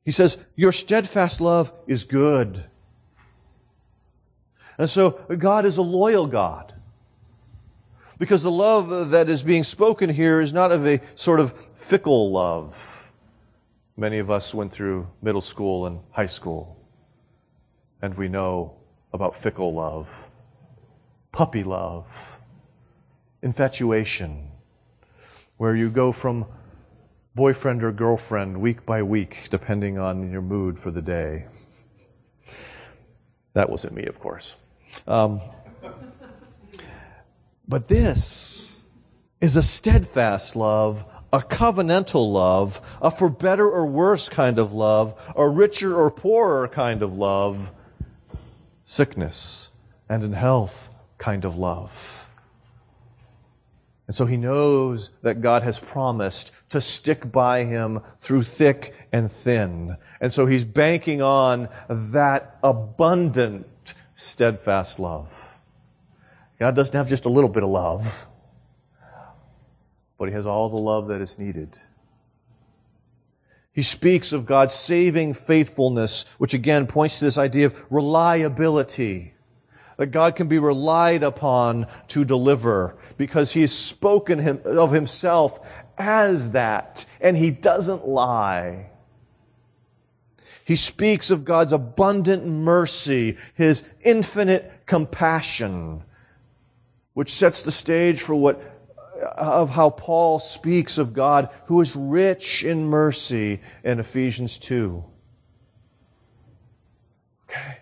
He 0.04 0.10
says, 0.10 0.38
your 0.56 0.72
steadfast 0.72 1.40
love 1.40 1.78
is 1.86 2.04
good. 2.04 2.64
And 4.78 4.88
so 4.88 5.12
God 5.38 5.64
is 5.64 5.76
a 5.76 5.82
loyal 5.82 6.26
God. 6.26 6.74
Because 8.18 8.42
the 8.42 8.50
love 8.50 9.10
that 9.10 9.28
is 9.28 9.42
being 9.42 9.64
spoken 9.64 10.08
here 10.08 10.40
is 10.40 10.52
not 10.52 10.72
of 10.72 10.86
a 10.86 11.00
sort 11.14 11.38
of 11.38 11.52
fickle 11.74 12.30
love. 12.30 13.12
Many 13.96 14.18
of 14.18 14.30
us 14.30 14.54
went 14.54 14.72
through 14.72 15.08
middle 15.22 15.40
school 15.40 15.86
and 15.86 16.00
high 16.10 16.26
school, 16.26 16.76
and 18.02 18.14
we 18.14 18.28
know 18.28 18.74
about 19.12 19.36
fickle 19.36 19.72
love, 19.72 20.08
puppy 21.32 21.62
love, 21.62 22.38
infatuation, 23.42 24.50
where 25.56 25.74
you 25.74 25.88
go 25.88 26.12
from 26.12 26.46
boyfriend 27.34 27.82
or 27.82 27.92
girlfriend 27.92 28.60
week 28.60 28.84
by 28.86 29.02
week, 29.02 29.48
depending 29.50 29.98
on 29.98 30.30
your 30.30 30.42
mood 30.42 30.78
for 30.78 30.90
the 30.90 31.02
day. 31.02 31.46
That 33.52 33.70
wasn't 33.70 33.94
me, 33.94 34.04
of 34.04 34.20
course. 34.20 34.56
Um, 35.06 35.40
but 37.68 37.88
this 37.88 38.82
is 39.40 39.56
a 39.56 39.62
steadfast 39.62 40.56
love, 40.56 41.04
a 41.32 41.40
covenantal 41.40 42.32
love, 42.32 42.98
a 43.02 43.10
for 43.10 43.28
better 43.28 43.68
or 43.68 43.86
worse 43.86 44.28
kind 44.28 44.58
of 44.58 44.72
love, 44.72 45.20
a 45.36 45.48
richer 45.48 45.94
or 45.96 46.10
poorer 46.10 46.68
kind 46.68 47.02
of 47.02 47.16
love, 47.16 47.72
sickness 48.84 49.72
and 50.08 50.22
in 50.22 50.32
health 50.32 50.90
kind 51.18 51.44
of 51.44 51.58
love. 51.58 52.30
And 54.06 54.14
so 54.14 54.26
he 54.26 54.36
knows 54.36 55.10
that 55.22 55.40
God 55.40 55.64
has 55.64 55.80
promised 55.80 56.52
to 56.68 56.80
stick 56.80 57.32
by 57.32 57.64
him 57.64 58.00
through 58.20 58.44
thick 58.44 58.94
and 59.12 59.30
thin. 59.30 59.96
And 60.20 60.32
so 60.32 60.46
he's 60.46 60.64
banking 60.64 61.20
on 61.20 61.68
that 61.88 62.56
abundant, 62.62 63.66
steadfast 64.16 64.98
love. 64.98 65.58
God 66.58 66.74
doesn't 66.74 66.96
have 66.96 67.08
just 67.08 67.26
a 67.26 67.28
little 67.28 67.50
bit 67.50 67.62
of 67.62 67.68
love, 67.68 68.26
but 70.18 70.28
he 70.28 70.34
has 70.34 70.46
all 70.46 70.68
the 70.68 70.76
love 70.76 71.08
that 71.08 71.20
is 71.20 71.38
needed. 71.38 71.78
He 73.72 73.82
speaks 73.82 74.32
of 74.32 74.46
God's 74.46 74.72
saving 74.72 75.34
faithfulness, 75.34 76.24
which 76.38 76.54
again 76.54 76.86
points 76.86 77.18
to 77.18 77.26
this 77.26 77.36
idea 77.36 77.66
of 77.66 77.84
reliability. 77.90 79.34
That 79.98 80.06
God 80.06 80.34
can 80.34 80.48
be 80.48 80.58
relied 80.58 81.22
upon 81.22 81.86
to 82.08 82.24
deliver 82.24 82.96
because 83.18 83.52
he 83.52 83.60
has 83.62 83.72
spoken 83.72 84.60
of 84.64 84.92
himself 84.92 85.84
as 85.98 86.52
that 86.52 87.04
and 87.20 87.36
he 87.36 87.50
doesn't 87.50 88.06
lie. 88.06 88.90
He 90.66 90.74
speaks 90.74 91.30
of 91.30 91.44
God's 91.44 91.72
abundant 91.72 92.44
mercy, 92.44 93.36
his 93.54 93.84
infinite 94.02 94.82
compassion, 94.84 96.02
which 97.14 97.30
sets 97.30 97.62
the 97.62 97.70
stage 97.70 98.20
for 98.20 98.34
what 98.34 98.60
of 99.36 99.70
how 99.70 99.90
Paul 99.90 100.40
speaks 100.40 100.98
of 100.98 101.14
God 101.14 101.50
who 101.66 101.80
is 101.80 101.94
rich 101.94 102.64
in 102.64 102.84
mercy 102.84 103.60
in 103.84 104.00
Ephesians 104.00 104.58
2. 104.58 105.04
Okay. 107.48 107.78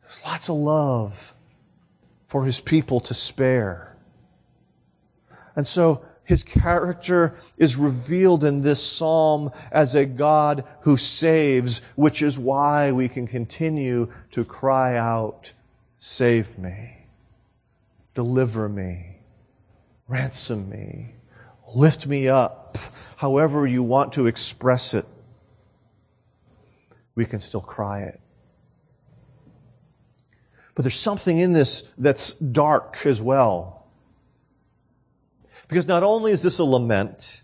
There's 0.00 0.20
lots 0.26 0.48
of 0.48 0.56
love 0.56 1.34
for 2.24 2.44
his 2.44 2.58
people 2.58 2.98
to 2.98 3.14
spare. 3.14 3.96
And 5.54 5.68
so 5.68 6.04
his 6.24 6.42
character 6.42 7.34
is 7.56 7.76
revealed 7.76 8.44
in 8.44 8.62
this 8.62 8.82
psalm 8.82 9.50
as 9.70 9.94
a 9.94 10.06
God 10.06 10.64
who 10.80 10.96
saves, 10.96 11.80
which 11.96 12.22
is 12.22 12.38
why 12.38 12.92
we 12.92 13.08
can 13.08 13.26
continue 13.26 14.10
to 14.30 14.44
cry 14.44 14.96
out, 14.96 15.52
save 15.98 16.58
me, 16.58 17.06
deliver 18.14 18.68
me 18.68 19.14
ransom 20.08 20.68
me, 20.68 21.14
lift 21.74 22.06
me 22.06 22.28
up, 22.28 22.76
however 23.16 23.66
you 23.66 23.82
want 23.82 24.12
to 24.14 24.26
express 24.26 24.94
it, 24.94 25.06
we 27.14 27.24
can 27.24 27.40
still 27.40 27.60
cry 27.60 28.02
it. 28.02 28.20
But 30.74 30.82
there's 30.82 30.98
something 30.98 31.38
in 31.38 31.52
this 31.52 31.92
that's 31.96 32.32
dark 32.32 33.06
as 33.06 33.22
well. 33.22 33.83
Because 35.68 35.86
not 35.86 36.02
only 36.02 36.32
is 36.32 36.42
this 36.42 36.58
a 36.58 36.64
lament, 36.64 37.42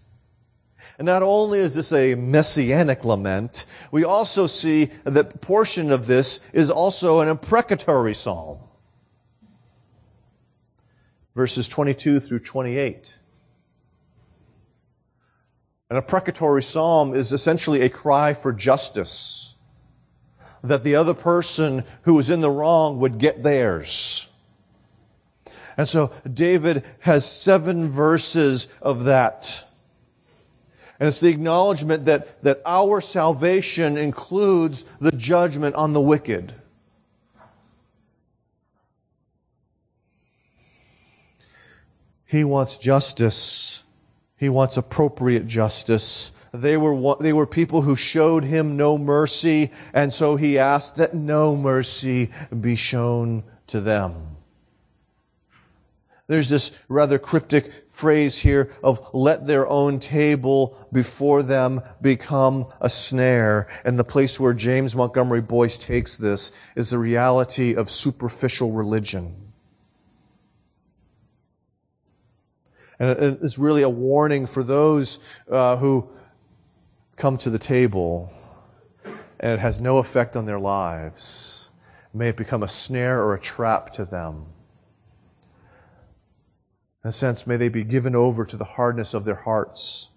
and 0.99 1.07
not 1.07 1.23
only 1.23 1.59
is 1.59 1.75
this 1.75 1.93
a 1.93 2.15
messianic 2.15 3.05
lament, 3.05 3.67
we 3.91 4.05
also 4.05 4.47
see 4.47 4.87
that 5.05 5.41
portion 5.41 5.91
of 5.91 6.07
this 6.07 6.41
is 6.53 6.71
also 6.71 7.21
an 7.21 7.29
imprecatory 7.29 8.15
psalm 8.15 8.59
verses 11.35 11.69
22 11.69 12.21
through 12.21 12.41
28. 12.41 13.19
An 15.91 15.97
imprecatory 15.97 16.63
psalm 16.63 17.15
is 17.15 17.33
essentially 17.33 17.83
a 17.83 17.89
cry 17.89 18.35
for 18.35 18.53
justice, 18.53 19.57
that 20.63 20.85
the 20.85 20.95
other 20.95 21.15
person 21.15 21.85
who 22.03 22.19
is 22.19 22.31
in 22.31 22.41
the 22.41 22.51
wrong 22.51 22.99
would 22.99 23.19
get 23.19 23.43
theirs. 23.43 24.29
And 25.81 25.89
so 25.89 26.13
David 26.31 26.85
has 26.99 27.25
seven 27.25 27.89
verses 27.89 28.69
of 28.83 29.05
that. 29.05 29.65
And 30.99 31.07
it's 31.07 31.21
the 31.21 31.31
acknowledgement 31.31 32.05
that, 32.05 32.43
that 32.43 32.61
our 32.67 33.01
salvation 33.01 33.97
includes 33.97 34.83
the 35.01 35.11
judgment 35.11 35.77
on 35.77 35.95
the 35.95 36.01
wicked. 36.03 36.53
He 42.27 42.45
wants 42.45 42.77
justice. 42.77 43.83
He 44.37 44.51
wants 44.51 44.77
appropriate 44.77 45.47
justice. 45.47 46.31
They 46.53 46.77
were, 46.77 47.17
they 47.21 47.33
were 47.33 47.47
people 47.47 47.81
who 47.81 47.97
showed 47.97 48.45
him 48.45 48.77
no 48.77 48.99
mercy, 48.99 49.71
and 49.95 50.13
so 50.13 50.37
he 50.37 50.59
asked 50.59 50.97
that 50.97 51.15
no 51.15 51.57
mercy 51.57 52.31
be 52.61 52.77
shown 52.77 53.45
to 53.69 53.81
them. 53.81 54.37
There's 56.31 56.49
this 56.49 56.71
rather 56.89 57.19
cryptic 57.19 57.91
phrase 57.91 58.39
here 58.39 58.73
of 58.85 59.01
let 59.13 59.49
their 59.49 59.67
own 59.67 59.99
table 59.99 60.79
before 60.93 61.43
them 61.43 61.83
become 62.01 62.69
a 62.81 62.89
snare. 62.89 63.67
And 63.85 63.99
the 63.99 64.05
place 64.05 64.39
where 64.39 64.55
James 64.55 64.95
Montgomery 64.95 65.41
Boice 65.41 65.77
takes 65.77 66.17
this 66.17 66.53
is 66.77 66.91
the 66.91 67.01
reality 67.01 67.75
of 67.75 67.91
superficial 67.91 68.71
religion. 68.71 69.35
And 73.01 73.41
it's 73.43 73.59
really 73.59 73.83
a 73.83 73.91
warning 73.91 74.47
for 74.47 74.63
those 74.63 75.19
uh, 75.51 75.79
who 75.79 76.11
come 77.17 77.39
to 77.39 77.51
the 77.51 77.59
table 77.59 78.33
and 79.41 79.51
it 79.55 79.59
has 79.59 79.81
no 79.81 79.99
effect 79.99 80.37
on 80.37 80.47
their 80.47 80.61
lives. 80.61 81.71
May 82.15 82.29
it 82.29 82.37
become 82.37 82.63
a 82.63 82.69
snare 82.69 83.21
or 83.21 83.35
a 83.35 83.41
trap 83.41 83.93
to 83.95 84.05
them. 84.05 84.47
In 87.03 87.09
a 87.09 87.13
sense, 87.13 87.47
may 87.47 87.57
they 87.57 87.71
be 87.71 87.85
given 87.85 88.15
over 88.15 88.45
to 88.45 88.57
the 88.57 88.65
hardness 88.65 89.15
of 89.15 89.25
their 89.25 89.35
hearts 89.35 90.11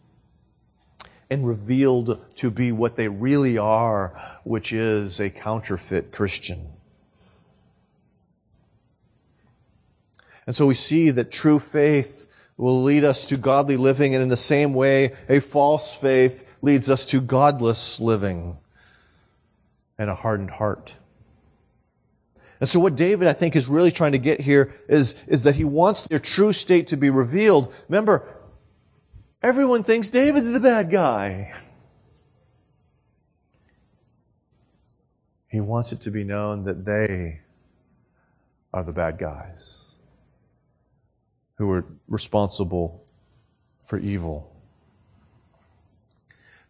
and 1.29 1.47
revealed 1.47 2.19
to 2.35 2.51
be 2.51 2.71
what 2.71 2.95
they 2.97 3.07
really 3.07 3.57
are, 3.57 4.39
which 4.43 4.73
is 4.73 5.19
a 5.19 5.29
counterfeit 5.29 6.11
Christian. 6.11 6.67
And 10.45 10.55
so 10.55 10.67
we 10.67 10.73
see 10.73 11.09
that 11.11 11.31
true 11.31 11.57
faith 11.57 12.27
will 12.57 12.83
lead 12.83 13.03
us 13.03 13.25
to 13.25 13.37
godly 13.37 13.77
living, 13.77 14.13
and 14.13 14.21
in 14.21 14.29
the 14.29 14.35
same 14.35 14.73
way, 14.73 15.13
a 15.29 15.39
false 15.39 15.99
faith 15.99 16.57
leads 16.61 16.89
us 16.89 17.05
to 17.05 17.21
godless 17.21 17.99
living 17.99 18.57
and 19.97 20.09
a 20.09 20.15
hardened 20.15 20.51
heart. 20.51 20.95
And 22.63 22.69
so 22.69 22.80
what 22.80 22.95
David, 22.95 23.28
I 23.28 23.34
think, 23.34 23.58
is 23.58 23.67
really 23.67 23.91
trying 23.91 24.13
to 24.13 24.17
get 24.17 24.39
here 24.39 24.73
is, 24.88 25.21
is 25.28 25.43
that 25.43 25.56
he 25.56 25.65
wants 25.65 26.04
their 26.04 26.17
true 26.17 26.54
state 26.54 26.88
to 26.88 26.95
be 26.95 27.10
revealed. 27.10 27.73
Remember, 27.89 28.38
everyone 29.41 29.84
thinks 29.84 30.10
David's 30.10 30.49
the 30.49 30.62
bad 30.62 30.89
guy. 30.89 31.54
He 35.49 35.60
wants 35.60 35.91
it 35.91 35.99
to 36.04 36.10
be 36.10 36.23
known 36.23 36.63
that 36.63 36.86
they 36.86 37.41
are 38.73 38.86
the 38.86 38.93
bad 38.93 39.17
guys 39.17 39.88
who 41.56 41.69
are 41.69 41.84
responsible 42.08 43.04
for 43.84 43.99
evil. 43.99 44.52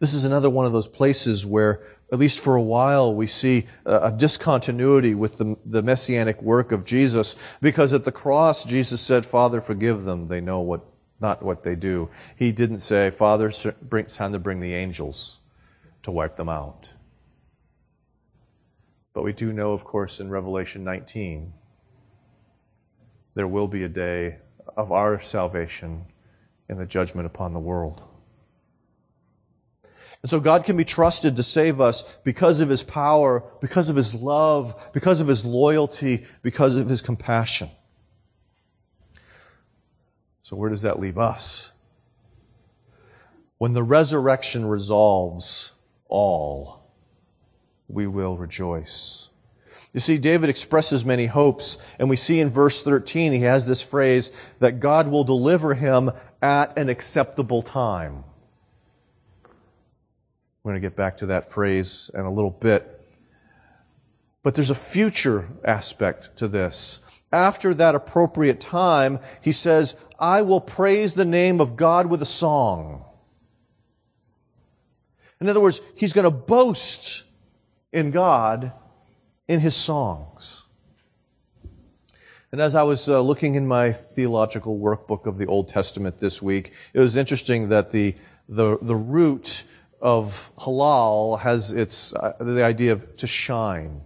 This 0.04 0.12
is 0.12 0.24
another 0.24 0.50
one 0.50 0.66
of 0.66 0.72
those 0.72 0.86
places 0.86 1.46
where, 1.46 1.80
at 2.12 2.18
least 2.18 2.38
for 2.38 2.56
a 2.56 2.60
while, 2.60 3.14
we 3.14 3.26
see 3.26 3.66
a 3.86 4.12
discontinuity 4.12 5.14
with 5.14 5.38
the, 5.38 5.56
the 5.64 5.82
messianic 5.82 6.42
work 6.42 6.72
of 6.72 6.84
Jesus, 6.84 7.36
because 7.62 7.94
at 7.94 8.04
the 8.04 8.12
cross, 8.12 8.66
Jesus 8.66 9.00
said, 9.00 9.24
Father, 9.24 9.62
forgive 9.62 10.04
them. 10.04 10.28
They 10.28 10.42
know 10.42 10.60
what, 10.60 10.84
not 11.20 11.42
what 11.42 11.62
they 11.62 11.74
do. 11.74 12.10
He 12.36 12.52
didn't 12.52 12.80
say, 12.80 13.08
Father, 13.08 13.48
it's 13.48 13.66
time 14.18 14.32
to 14.34 14.38
bring 14.38 14.60
the 14.60 14.74
angels 14.74 15.40
to 16.02 16.10
wipe 16.10 16.36
them 16.36 16.50
out. 16.50 16.90
But 19.14 19.22
we 19.22 19.32
do 19.32 19.54
know, 19.54 19.72
of 19.72 19.84
course, 19.84 20.20
in 20.20 20.28
Revelation 20.28 20.84
19, 20.84 21.50
there 23.34 23.48
will 23.48 23.68
be 23.68 23.84
a 23.84 23.88
day 23.88 24.36
of 24.76 24.92
our 24.92 25.18
salvation 25.18 26.04
in 26.68 26.76
the 26.76 26.84
judgment 26.84 27.24
upon 27.24 27.54
the 27.54 27.58
world. 27.58 28.02
And 30.24 30.30
so 30.30 30.40
God 30.40 30.64
can 30.64 30.78
be 30.78 30.86
trusted 30.86 31.36
to 31.36 31.42
save 31.42 31.82
us 31.82 32.16
because 32.24 32.62
of 32.62 32.70
His 32.70 32.82
power, 32.82 33.44
because 33.60 33.90
of 33.90 33.96
His 33.96 34.14
love, 34.14 34.90
because 34.94 35.20
of 35.20 35.28
His 35.28 35.44
loyalty, 35.44 36.24
because 36.40 36.76
of 36.76 36.88
His 36.88 37.02
compassion. 37.02 37.68
So 40.42 40.56
where 40.56 40.70
does 40.70 40.80
that 40.80 40.98
leave 40.98 41.18
us? 41.18 41.72
When 43.58 43.74
the 43.74 43.82
resurrection 43.82 44.64
resolves 44.64 45.74
all, 46.08 46.90
we 47.86 48.06
will 48.06 48.38
rejoice. 48.38 49.28
You 49.92 50.00
see, 50.00 50.16
David 50.16 50.48
expresses 50.48 51.04
many 51.04 51.26
hopes, 51.26 51.76
and 51.98 52.08
we 52.08 52.16
see 52.16 52.40
in 52.40 52.48
verse 52.48 52.82
13, 52.82 53.34
he 53.34 53.40
has 53.40 53.66
this 53.66 53.82
phrase 53.82 54.32
that 54.60 54.80
God 54.80 55.06
will 55.06 55.24
deliver 55.24 55.74
him 55.74 56.12
at 56.40 56.78
an 56.78 56.88
acceptable 56.88 57.60
time. 57.60 58.24
We're 60.64 60.72
going 60.72 60.80
to 60.80 60.88
get 60.88 60.96
back 60.96 61.18
to 61.18 61.26
that 61.26 61.52
phrase 61.52 62.10
in 62.14 62.22
a 62.22 62.30
little 62.30 62.50
bit. 62.50 62.90
But 64.42 64.54
there's 64.54 64.70
a 64.70 64.74
future 64.74 65.46
aspect 65.62 66.36
to 66.38 66.48
this. 66.48 67.00
After 67.30 67.74
that 67.74 67.94
appropriate 67.94 68.62
time, 68.62 69.20
he 69.42 69.52
says, 69.52 69.94
I 70.18 70.40
will 70.40 70.62
praise 70.62 71.14
the 71.14 71.26
name 71.26 71.60
of 71.60 71.76
God 71.76 72.06
with 72.06 72.22
a 72.22 72.26
song. 72.26 73.04
In 75.38 75.50
other 75.50 75.60
words, 75.60 75.82
he's 75.94 76.14
going 76.14 76.24
to 76.24 76.30
boast 76.30 77.24
in 77.92 78.10
God 78.10 78.72
in 79.46 79.60
his 79.60 79.76
songs. 79.76 80.64
And 82.52 82.60
as 82.62 82.74
I 82.74 82.84
was 82.84 83.06
uh, 83.06 83.20
looking 83.20 83.56
in 83.56 83.66
my 83.66 83.92
theological 83.92 84.78
wordbook 84.78 85.26
of 85.26 85.36
the 85.36 85.46
Old 85.46 85.68
Testament 85.68 86.20
this 86.20 86.40
week, 86.40 86.72
it 86.94 87.00
was 87.00 87.18
interesting 87.18 87.68
that 87.68 87.90
the, 87.90 88.14
the, 88.48 88.78
the 88.80 88.94
root 88.94 89.64
of 90.04 90.52
halal 90.58 91.40
has 91.40 91.72
its, 91.72 92.14
uh, 92.14 92.34
the 92.38 92.62
idea 92.62 92.92
of 92.92 93.16
to 93.16 93.26
shine. 93.26 94.02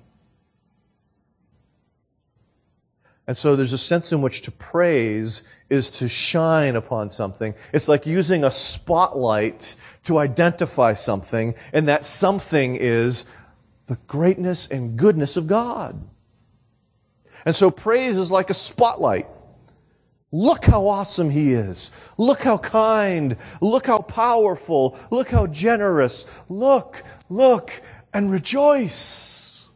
And 3.26 3.36
so 3.36 3.56
there's 3.56 3.74
a 3.74 3.78
sense 3.78 4.12
in 4.12 4.22
which 4.22 4.40
to 4.42 4.52
praise 4.52 5.42
is 5.68 5.90
to 5.90 6.08
shine 6.08 6.76
upon 6.76 7.10
something. 7.10 7.54
It's 7.74 7.88
like 7.88 8.06
using 8.06 8.44
a 8.44 8.50
spotlight 8.50 9.74
to 10.04 10.18
identify 10.18 10.94
something, 10.94 11.54
and 11.72 11.88
that 11.88 12.06
something 12.06 12.76
is 12.76 13.26
the 13.86 13.98
greatness 14.06 14.68
and 14.68 14.96
goodness 14.96 15.36
of 15.36 15.48
God. 15.48 16.00
And 17.44 17.54
so 17.54 17.70
praise 17.70 18.16
is 18.16 18.30
like 18.30 18.50
a 18.50 18.54
spotlight. 18.54 19.26
Look 20.30 20.66
how 20.66 20.86
awesome 20.88 21.30
he 21.30 21.52
is. 21.52 21.90
Look 22.18 22.42
how 22.42 22.58
kind. 22.58 23.36
Look 23.60 23.86
how 23.86 24.02
powerful. 24.02 24.98
Look 25.10 25.30
how 25.30 25.46
generous. 25.46 26.26
Look, 26.48 27.02
look, 27.30 27.82
and 28.12 28.30
rejoice. 28.30 29.68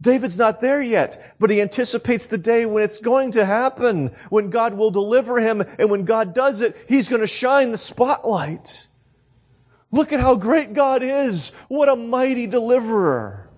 David's 0.00 0.38
not 0.38 0.60
there 0.60 0.80
yet, 0.80 1.34
but 1.40 1.50
he 1.50 1.60
anticipates 1.60 2.26
the 2.26 2.38
day 2.38 2.66
when 2.66 2.84
it's 2.84 2.98
going 2.98 3.32
to 3.32 3.44
happen, 3.44 4.14
when 4.30 4.50
God 4.50 4.74
will 4.74 4.92
deliver 4.92 5.40
him, 5.40 5.60
and 5.60 5.90
when 5.90 6.04
God 6.04 6.34
does 6.34 6.60
it, 6.60 6.76
he's 6.88 7.08
going 7.08 7.20
to 7.20 7.26
shine 7.26 7.72
the 7.72 7.78
spotlight. 7.78 8.86
Look 9.90 10.12
at 10.12 10.20
how 10.20 10.36
great 10.36 10.72
God 10.72 11.02
is. 11.02 11.50
What 11.68 11.88
a 11.88 11.96
mighty 11.96 12.46
deliverer. 12.46 13.48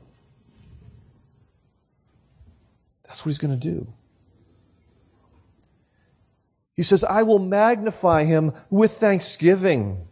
That's 3.05 3.25
what 3.25 3.31
he's 3.31 3.39
going 3.39 3.59
to 3.59 3.69
do. 3.69 3.93
He 6.81 6.85
says, 6.85 7.05
I 7.05 7.25
will 7.25 7.39
magnify 7.39 8.25
him 8.25 8.55
with 8.71 8.93
thanksgiving. 8.93 10.09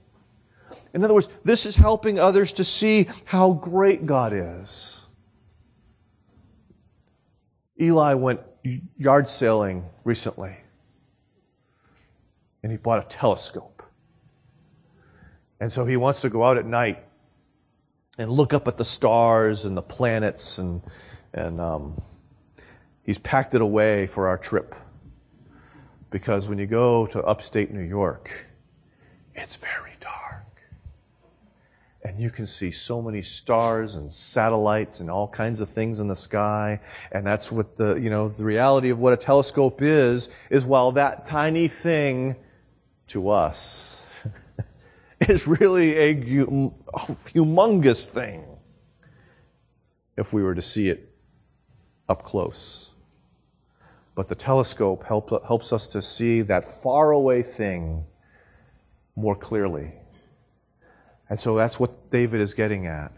In 0.92 1.02
other 1.02 1.14
words, 1.14 1.30
this 1.42 1.64
is 1.64 1.76
helping 1.76 2.18
others 2.18 2.52
to 2.52 2.62
see 2.62 3.08
how 3.24 3.54
great 3.54 4.04
God 4.04 4.34
is. 4.34 5.06
Eli 7.80 8.12
went 8.12 8.40
yard 8.98 9.30
sailing 9.30 9.86
recently, 10.04 10.58
and 12.62 12.70
he 12.70 12.76
bought 12.76 13.02
a 13.02 13.08
telescope. 13.08 13.82
And 15.60 15.72
so 15.72 15.86
he 15.86 15.96
wants 15.96 16.20
to 16.20 16.28
go 16.28 16.44
out 16.44 16.58
at 16.58 16.66
night 16.66 17.02
and 18.18 18.30
look 18.30 18.52
up 18.52 18.68
at 18.68 18.76
the 18.76 18.84
stars 18.84 19.64
and 19.64 19.74
the 19.74 19.80
planets, 19.80 20.58
and, 20.58 20.82
and 21.32 21.62
um, 21.62 22.02
he's 23.04 23.18
packed 23.18 23.54
it 23.54 23.62
away 23.62 24.06
for 24.06 24.28
our 24.28 24.36
trip. 24.36 24.74
Because 26.10 26.48
when 26.48 26.58
you 26.58 26.66
go 26.66 27.06
to 27.06 27.22
upstate 27.22 27.70
New 27.70 27.82
York, 27.82 28.46
it's 29.34 29.56
very 29.56 29.92
dark. 30.00 30.44
and 32.04 32.18
you 32.18 32.30
can 32.30 32.46
see 32.46 32.70
so 32.70 33.02
many 33.02 33.20
stars 33.20 33.96
and 33.96 34.10
satellites 34.12 35.00
and 35.00 35.10
all 35.10 35.28
kinds 35.28 35.60
of 35.60 35.68
things 35.68 36.00
in 36.00 36.08
the 36.08 36.16
sky. 36.16 36.80
And 37.12 37.26
that's 37.26 37.52
what 37.52 37.76
the, 37.76 37.96
you 37.96 38.08
know, 38.08 38.28
the 38.28 38.44
reality 38.44 38.88
of 38.90 38.98
what 38.98 39.12
a 39.12 39.16
telescope 39.16 39.82
is, 39.82 40.30
is 40.48 40.64
while 40.64 40.92
that 40.92 41.26
tiny 41.26 41.68
thing 41.68 42.36
to 43.08 43.28
us 43.28 44.02
is 45.20 45.46
really 45.46 45.96
a 45.96 46.14
humongous 46.14 48.06
thing 48.08 48.44
if 50.16 50.32
we 50.32 50.42
were 50.42 50.54
to 50.54 50.62
see 50.62 50.88
it 50.88 51.14
up 52.08 52.22
close. 52.22 52.87
But 54.18 54.26
the 54.26 54.34
telescope 54.34 55.04
help, 55.04 55.30
helps 55.46 55.72
us 55.72 55.86
to 55.86 56.02
see 56.02 56.40
that 56.40 56.64
faraway 56.64 57.40
thing 57.40 58.04
more 59.14 59.36
clearly. 59.36 59.92
And 61.30 61.38
so 61.38 61.54
that's 61.54 61.78
what 61.78 62.10
David 62.10 62.40
is 62.40 62.52
getting 62.52 62.88
at. 62.88 63.12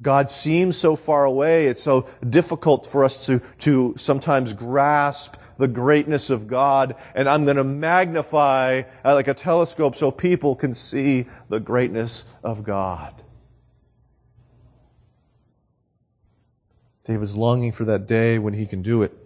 God 0.00 0.30
seems 0.30 0.76
so 0.76 0.94
far 0.94 1.24
away. 1.24 1.66
It's 1.66 1.82
so 1.82 2.08
difficult 2.28 2.86
for 2.86 3.02
us 3.04 3.26
to, 3.26 3.40
to 3.58 3.94
sometimes 3.96 4.52
grasp 4.52 5.34
the 5.58 5.66
greatness 5.66 6.30
of 6.30 6.46
God. 6.46 6.94
And 7.16 7.28
I'm 7.28 7.44
going 7.44 7.56
to 7.56 7.64
magnify 7.64 8.82
uh, 9.04 9.14
like 9.14 9.26
a 9.26 9.34
telescope 9.34 9.96
so 9.96 10.12
people 10.12 10.54
can 10.54 10.74
see 10.74 11.26
the 11.48 11.58
greatness 11.58 12.24
of 12.44 12.62
God. 12.62 13.24
David's 17.04 17.34
longing 17.34 17.72
for 17.72 17.84
that 17.86 18.06
day 18.06 18.38
when 18.38 18.54
he 18.54 18.64
can 18.64 18.82
do 18.82 19.02
it. 19.02 19.19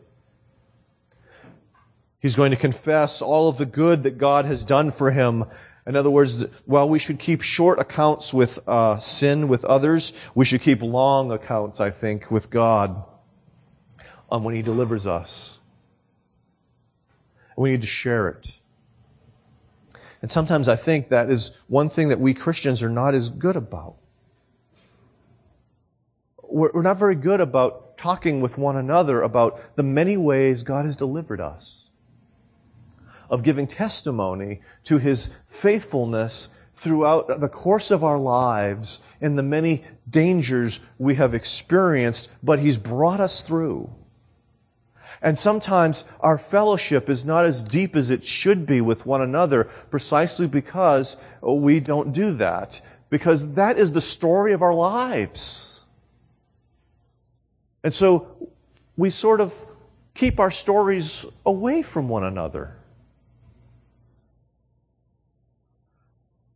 He's 2.24 2.36
going 2.36 2.52
to 2.52 2.56
confess 2.56 3.20
all 3.20 3.50
of 3.50 3.58
the 3.58 3.66
good 3.66 4.04
that 4.04 4.16
God 4.16 4.46
has 4.46 4.64
done 4.64 4.90
for 4.90 5.10
him 5.10 5.44
in 5.86 5.96
other 5.96 6.10
words, 6.10 6.44
while 6.64 6.88
we 6.88 6.98
should 6.98 7.18
keep 7.18 7.42
short 7.42 7.78
accounts 7.78 8.32
with 8.32 8.58
uh, 8.66 8.96
sin 8.96 9.48
with 9.48 9.64
others, 9.66 10.14
we 10.34 10.46
should 10.46 10.62
keep 10.62 10.80
long 10.80 11.30
accounts, 11.30 11.78
I 11.80 11.90
think, 11.90 12.30
with 12.30 12.48
God 12.48 13.04
on 14.30 14.44
when 14.44 14.54
He 14.54 14.62
delivers 14.62 15.06
us. 15.06 15.58
We 17.56 17.70
need 17.70 17.82
to 17.82 17.86
share 17.86 18.28
it. 18.28 18.60
And 20.22 20.30
sometimes 20.30 20.68
I 20.68 20.76
think 20.76 21.10
that 21.10 21.28
is 21.28 21.50
one 21.68 21.90
thing 21.90 22.08
that 22.08 22.18
we 22.18 22.32
Christians 22.32 22.82
are 22.82 22.88
not 22.88 23.14
as 23.14 23.28
good 23.28 23.56
about. 23.56 23.96
We're 26.42 26.82
not 26.82 26.98
very 26.98 27.16
good 27.16 27.40
about 27.40 27.98
talking 27.98 28.40
with 28.40 28.56
one 28.56 28.76
another 28.76 29.20
about 29.20 29.76
the 29.76 29.82
many 29.82 30.16
ways 30.16 30.62
God 30.62 30.86
has 30.86 30.96
delivered 30.96 31.40
us 31.40 31.84
of 33.30 33.42
giving 33.42 33.66
testimony 33.66 34.60
to 34.84 34.98
his 34.98 35.30
faithfulness 35.46 36.48
throughout 36.74 37.40
the 37.40 37.48
course 37.48 37.90
of 37.90 38.02
our 38.02 38.18
lives 38.18 39.00
in 39.20 39.36
the 39.36 39.42
many 39.42 39.84
dangers 40.08 40.80
we 40.98 41.14
have 41.14 41.34
experienced, 41.34 42.30
but 42.42 42.58
he's 42.58 42.78
brought 42.78 43.20
us 43.20 43.40
through. 43.40 43.90
And 45.22 45.38
sometimes 45.38 46.04
our 46.20 46.36
fellowship 46.36 47.08
is 47.08 47.24
not 47.24 47.44
as 47.44 47.62
deep 47.62 47.96
as 47.96 48.10
it 48.10 48.24
should 48.26 48.66
be 48.66 48.80
with 48.80 49.06
one 49.06 49.22
another 49.22 49.64
precisely 49.90 50.46
because 50.46 51.16
we 51.40 51.80
don't 51.80 52.12
do 52.12 52.32
that. 52.34 52.82
Because 53.08 53.54
that 53.54 53.78
is 53.78 53.92
the 53.92 54.00
story 54.00 54.52
of 54.52 54.60
our 54.60 54.74
lives. 54.74 55.86
And 57.82 57.92
so 57.92 58.50
we 58.96 59.10
sort 59.10 59.40
of 59.40 59.54
keep 60.14 60.40
our 60.40 60.50
stories 60.50 61.24
away 61.46 61.82
from 61.82 62.08
one 62.08 62.24
another. 62.24 62.76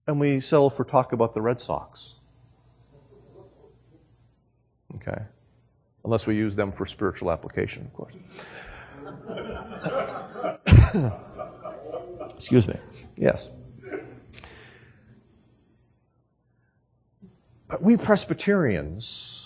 And 0.08 0.18
we 0.18 0.40
settle 0.40 0.70
for 0.70 0.84
talk 0.84 1.12
about 1.12 1.34
the 1.34 1.42
Red 1.42 1.60
Sox. 1.60 2.18
Okay. 4.96 5.22
Unless 6.04 6.26
we 6.26 6.34
use 6.34 6.56
them 6.56 6.72
for 6.72 6.86
spiritual 6.86 7.30
application, 7.30 7.84
of 7.84 7.92
course. 7.92 8.14
Excuse 12.34 12.66
me. 12.66 12.76
Yes. 13.16 13.50
But 17.68 17.82
we 17.82 17.98
Presbyterians, 17.98 19.37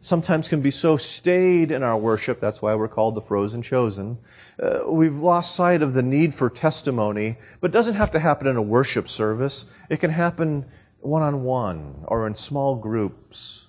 sometimes 0.00 0.48
can 0.48 0.62
be 0.62 0.70
so 0.70 0.96
staid 0.96 1.70
in 1.70 1.82
our 1.82 1.96
worship, 1.96 2.40
that's 2.40 2.62
why 2.62 2.74
we're 2.74 2.88
called 2.88 3.14
the 3.14 3.20
frozen 3.20 3.62
chosen. 3.62 4.18
Uh, 4.60 4.80
we've 4.88 5.18
lost 5.18 5.54
sight 5.54 5.82
of 5.82 5.92
the 5.92 6.02
need 6.02 6.34
for 6.34 6.48
testimony, 6.48 7.36
but 7.60 7.70
it 7.70 7.74
doesn't 7.74 7.94
have 7.94 8.10
to 8.10 8.18
happen 8.18 8.46
in 8.46 8.56
a 8.56 8.62
worship 8.62 9.08
service. 9.08 9.66
It 9.90 9.98
can 9.98 10.10
happen 10.10 10.66
one 11.00 11.22
on 11.22 11.42
one 11.42 12.04
or 12.08 12.26
in 12.26 12.34
small 12.34 12.76
groups. 12.76 13.68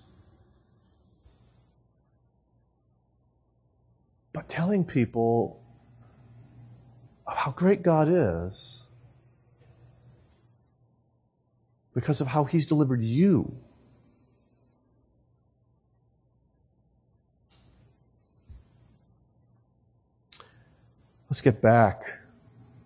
But 4.34 4.48
telling 4.48 4.86
people 4.86 5.62
how 7.28 7.52
great 7.52 7.82
God 7.84 8.08
is 8.10 8.84
because 11.94 12.22
of 12.22 12.28
how 12.28 12.46
He's 12.46 12.66
delivered 12.66 13.02
you 13.04 13.58
Let's 21.32 21.40
get 21.40 21.62
back 21.62 22.20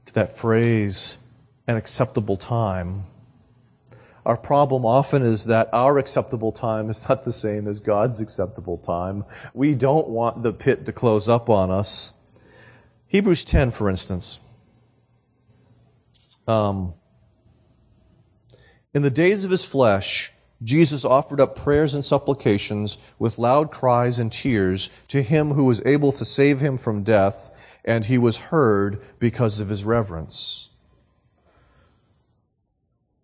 to 0.05 0.13
that 0.13 0.37
phrase, 0.37 1.17
an 1.65 1.77
acceptable 1.77 2.37
time. 2.37 3.05
Our 4.23 4.37
problem 4.37 4.85
often 4.85 5.23
is 5.23 5.45
that 5.45 5.67
our 5.73 5.97
acceptable 5.97 6.51
time 6.51 6.91
is 6.91 7.09
not 7.09 7.25
the 7.25 7.33
same 7.33 7.67
as 7.67 7.79
God's 7.79 8.21
acceptable 8.21 8.77
time. 8.77 9.25
We 9.55 9.73
don't 9.73 10.09
want 10.09 10.43
the 10.43 10.53
pit 10.53 10.85
to 10.85 10.93
close 10.93 11.27
up 11.27 11.49
on 11.49 11.71
us. 11.71 12.13
Hebrews 13.07 13.45
10, 13.45 13.71
for 13.71 13.89
instance. 13.89 14.39
Um, 16.47 16.93
in 18.93 19.01
the 19.01 19.09
days 19.09 19.43
of 19.43 19.49
his 19.49 19.65
flesh, 19.65 20.31
Jesus 20.61 21.03
offered 21.03 21.41
up 21.41 21.55
prayers 21.55 21.95
and 21.95 22.05
supplications 22.05 22.99
with 23.17 23.39
loud 23.39 23.71
cries 23.71 24.19
and 24.19 24.31
tears 24.31 24.91
to 25.07 25.23
him 25.23 25.53
who 25.53 25.65
was 25.65 25.81
able 25.83 26.11
to 26.11 26.23
save 26.23 26.59
him 26.59 26.77
from 26.77 27.01
death, 27.01 27.49
and 27.85 28.05
he 28.05 28.17
was 28.17 28.37
heard 28.37 28.99
because 29.19 29.59
of 29.59 29.69
his 29.69 29.85
reverence. 29.85 30.71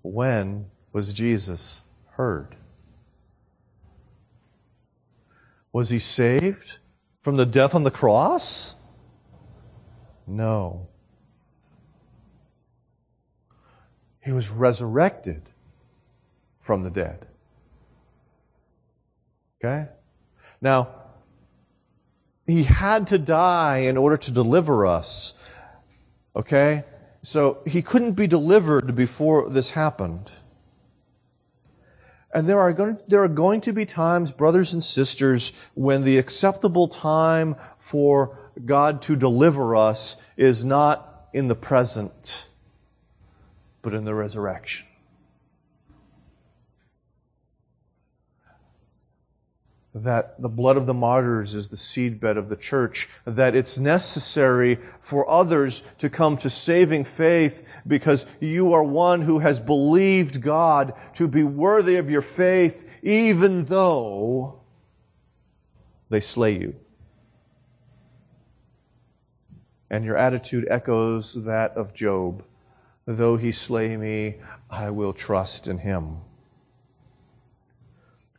When 0.04 0.68
was 0.94 1.14
Jesus 1.14 1.84
heard? 2.12 2.56
Was 5.74 5.90
he 5.90 6.00
saved 6.00 6.78
from 7.22 7.38
the 7.38 7.46
death 7.46 7.74
on 7.74 7.84
the 7.84 7.92
cross? 7.92 8.76
No. 10.28 10.88
He 14.24 14.32
was 14.32 14.50
resurrected 14.50 15.42
from 16.60 16.84
the 16.84 16.92
dead. 16.92 17.26
Okay? 19.64 19.90
Now, 20.62 21.01
he 22.52 22.64
had 22.64 23.08
to 23.08 23.18
die 23.18 23.80
in 23.80 23.98
order 23.98 24.18
to 24.18 24.32
deliver 24.32 24.86
us. 24.86 25.34
Okay? 26.36 26.84
So 27.24 27.62
he 27.66 27.82
couldn't 27.82 28.14
be 28.14 28.28
delivered 28.28 28.96
before 28.96 29.50
this 29.50 29.72
happened. 29.72 30.32
And 32.34 32.48
there 32.48 32.60
are, 32.60 32.72
going, 32.72 32.98
there 33.08 33.24
are 33.24 33.28
going 33.28 33.62
to 33.62 33.74
be 33.74 33.86
times, 33.86 34.32
brothers 34.32 34.74
and 34.74 34.84
sisters, 34.84 35.70
when 35.76 36.04
the 36.04 36.18
acceptable 36.18 36.88
time 36.88 37.56
for 37.78 38.38
God 38.66 39.02
to 39.04 39.16
deliver 39.16 39.76
us 39.76 40.18
is 40.38 40.64
not 40.64 41.28
in 41.34 41.48
the 41.48 41.56
present, 41.56 42.48
but 43.82 43.94
in 43.94 44.06
the 44.06 44.16
resurrection. 44.16 44.88
That 49.94 50.42
the 50.42 50.50
blood 50.50 50.78
of 50.78 50.86
the 50.86 50.94
martyrs 50.94 51.54
is 51.54 51.68
the 51.68 51.76
seedbed 51.76 52.38
of 52.38 52.48
the 52.48 52.56
church, 52.56 53.10
that 53.26 53.56
it's 53.56 53.78
necessary 53.78 54.80
for 55.02 55.30
others 55.30 55.84
to 55.98 56.10
come 56.10 56.38
to 56.38 56.50
saving 56.50 57.04
faith 57.04 57.82
because 57.86 58.26
you 58.40 58.72
are 58.72 58.84
one 58.84 59.22
who 59.22 59.40
has 59.40 59.60
believed 59.60 60.42
God 60.42 60.94
to 61.16 61.28
be 61.28 61.44
worthy 61.44 61.98
of 61.98 62.10
your 62.10 62.22
faith, 62.22 63.00
even 63.04 63.66
though 63.66 64.62
they 66.10 66.22
slay 66.22 66.58
you. 66.58 66.76
And 69.90 70.06
your 70.06 70.16
attitude 70.16 70.68
echoes 70.70 71.44
that 71.44 71.76
of 71.76 71.94
Job. 71.94 72.46
Though 73.06 73.36
he 73.36 73.52
slay 73.52 73.98
me, 73.98 74.38
I 74.70 74.90
will 74.92 75.12
trust 75.12 75.68
in 75.68 75.80
him. 75.80 76.20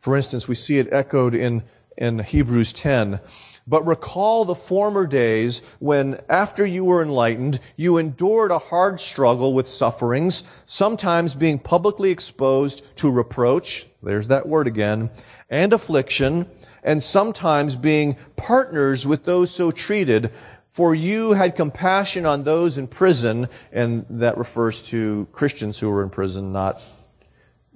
For 0.02 0.16
instance, 0.16 0.48
we 0.48 0.56
see 0.56 0.78
it 0.78 0.92
echoed 0.92 1.32
in, 1.32 1.62
in 1.96 2.18
Hebrews 2.18 2.72
10. 2.72 3.20
But 3.68 3.86
recall 3.86 4.44
the 4.44 4.56
former 4.56 5.06
days 5.06 5.62
when, 5.78 6.20
after 6.28 6.66
you 6.66 6.84
were 6.84 7.04
enlightened, 7.04 7.60
you 7.76 7.98
endured 7.98 8.50
a 8.50 8.58
hard 8.58 8.98
struggle 8.98 9.54
with 9.54 9.68
sufferings, 9.68 10.42
sometimes 10.66 11.36
being 11.36 11.60
publicly 11.60 12.10
exposed 12.10 12.96
to 12.96 13.12
reproach, 13.12 13.86
there's 14.02 14.26
that 14.26 14.48
word 14.48 14.66
again, 14.66 15.08
and 15.48 15.72
affliction, 15.72 16.46
and 16.82 17.00
sometimes 17.00 17.76
being 17.76 18.16
partners 18.34 19.06
with 19.06 19.24
those 19.24 19.52
so 19.52 19.70
treated, 19.70 20.32
for 20.66 20.96
you 20.96 21.34
had 21.34 21.54
compassion 21.54 22.26
on 22.26 22.42
those 22.42 22.76
in 22.76 22.88
prison, 22.88 23.48
and 23.70 24.04
that 24.10 24.36
refers 24.36 24.82
to 24.82 25.28
Christians 25.30 25.78
who 25.78 25.88
were 25.88 26.02
in 26.02 26.10
prison, 26.10 26.52
not 26.52 26.82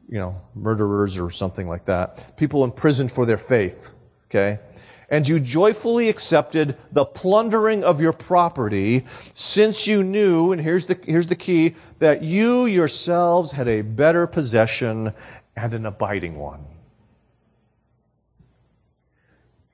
you 0.08 0.18
know, 0.18 0.40
murderers 0.54 1.18
or 1.18 1.30
something 1.30 1.68
like 1.68 1.84
that. 1.86 2.36
People 2.36 2.64
imprisoned 2.64 3.10
for 3.10 3.26
their 3.26 3.38
faith. 3.38 3.94
Okay? 4.30 4.60
And 5.08 5.26
you 5.26 5.38
joyfully 5.38 6.08
accepted 6.08 6.76
the 6.90 7.04
plundering 7.04 7.84
of 7.84 8.00
your 8.00 8.12
property 8.12 9.04
since 9.34 9.86
you 9.86 10.02
knew, 10.02 10.50
and 10.50 10.60
here's 10.60 10.86
the, 10.86 10.98
here's 11.04 11.28
the 11.28 11.36
key, 11.36 11.76
that 12.00 12.22
you 12.22 12.66
yourselves 12.66 13.52
had 13.52 13.68
a 13.68 13.82
better 13.82 14.26
possession 14.26 15.12
and 15.56 15.74
an 15.74 15.86
abiding 15.86 16.38
one. 16.38 16.64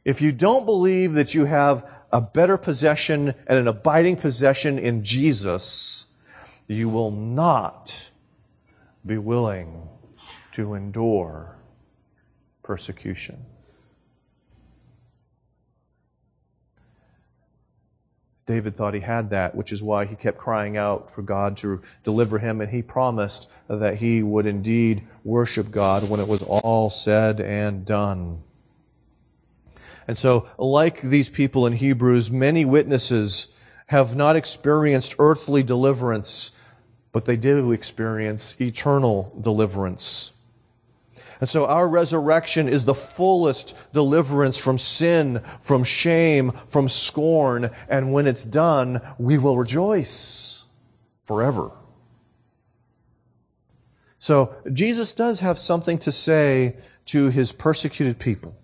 If 0.05 0.21
you 0.21 0.33
don't 0.33 0.67
believe 0.67 1.15
that 1.15 1.35
you 1.35 1.47
have 1.47 1.91
a 2.13 2.21
better 2.21 2.59
possession 2.59 3.35
and 3.47 3.59
an 3.59 3.69
abiding 3.69 4.17
possession 4.17 4.79
in 4.79 5.03
Jesus, 5.03 6.07
you 6.67 6.89
will 6.91 7.11
not 7.11 8.11
be 9.07 9.17
willing 9.17 9.89
to 10.53 10.75
endure 10.75 11.57
persecution. 12.63 13.45
David 18.47 18.77
thought 18.77 18.95
he 18.95 19.01
had 19.01 19.31
that, 19.31 19.55
which 19.55 19.73
is 19.73 19.83
why 19.83 20.05
he 20.05 20.17
kept 20.17 20.37
crying 20.37 20.77
out 20.77 21.11
for 21.11 21.23
God 21.23 21.57
to 21.59 21.81
deliver 22.03 22.39
him, 22.39 22.61
and 22.61 22.71
he 22.71 22.83
promised 22.83 23.49
that 23.69 23.97
he 23.97 24.23
would 24.23 24.47
indeed 24.47 25.07
worship 25.25 25.71
God 25.71 26.09
when 26.09 26.19
it 26.19 26.27
was 26.27 26.43
all 26.43 26.91
said 26.91 27.41
and 27.41 27.87
done. 27.87 28.43
And 30.09 30.19
so, 30.19 30.49
like 30.59 31.01
these 31.01 31.29
people 31.29 31.67
in 31.67 31.75
Hebrews, 31.75 32.33
many 32.33 32.65
witnesses 32.65 33.49
have 33.87 34.17
not 34.17 34.35
experienced 34.35 35.15
earthly 35.21 35.63
deliverance, 35.63 36.51
but 37.13 37.27
they 37.27 37.37
do 37.37 37.71
experience 37.71 38.61
eternal 38.61 39.37
deliverance. 39.41 40.35
And 41.43 41.49
so 41.49 41.67
our 41.67 41.89
resurrection 41.89 42.69
is 42.69 42.85
the 42.85 42.95
fullest 42.95 43.77
deliverance 43.93 44.57
from 44.57 44.79
sin, 44.79 45.43
from 45.61 45.83
shame, 45.83 46.53
from 46.69 46.89
scorn. 46.89 47.73
And 47.89 48.13
when 48.13 48.29
it's 48.29 48.45
done, 48.45 49.01
we 49.19 49.39
will 49.39 49.57
rejoice 49.57 50.69
forever. 51.25 51.73
So 54.21 54.55
Jesus 54.73 55.13
does 55.15 55.41
have 55.41 55.59
something 55.59 55.99
to 55.99 56.13
say 56.13 56.77
to 57.07 57.29
his 57.31 57.51
persecuted 57.51 58.21
people. 58.21 58.55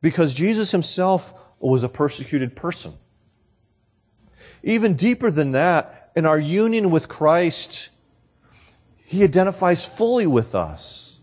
Because 0.00 0.32
Jesus 0.32 0.70
himself 0.70 1.34
was 1.58 1.82
a 1.82 1.88
persecuted 1.88 2.54
person. 2.54 2.92
Even 4.62 4.94
deeper 4.94 5.32
than 5.32 5.50
that, 5.50 6.12
in 6.14 6.24
our 6.24 6.38
union 6.38 6.90
with 6.90 7.08
Christ, 7.08 7.90
he 9.12 9.22
identifies 9.22 9.84
fully 9.84 10.26
with 10.26 10.54
us. 10.54 11.18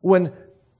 When 0.00 0.32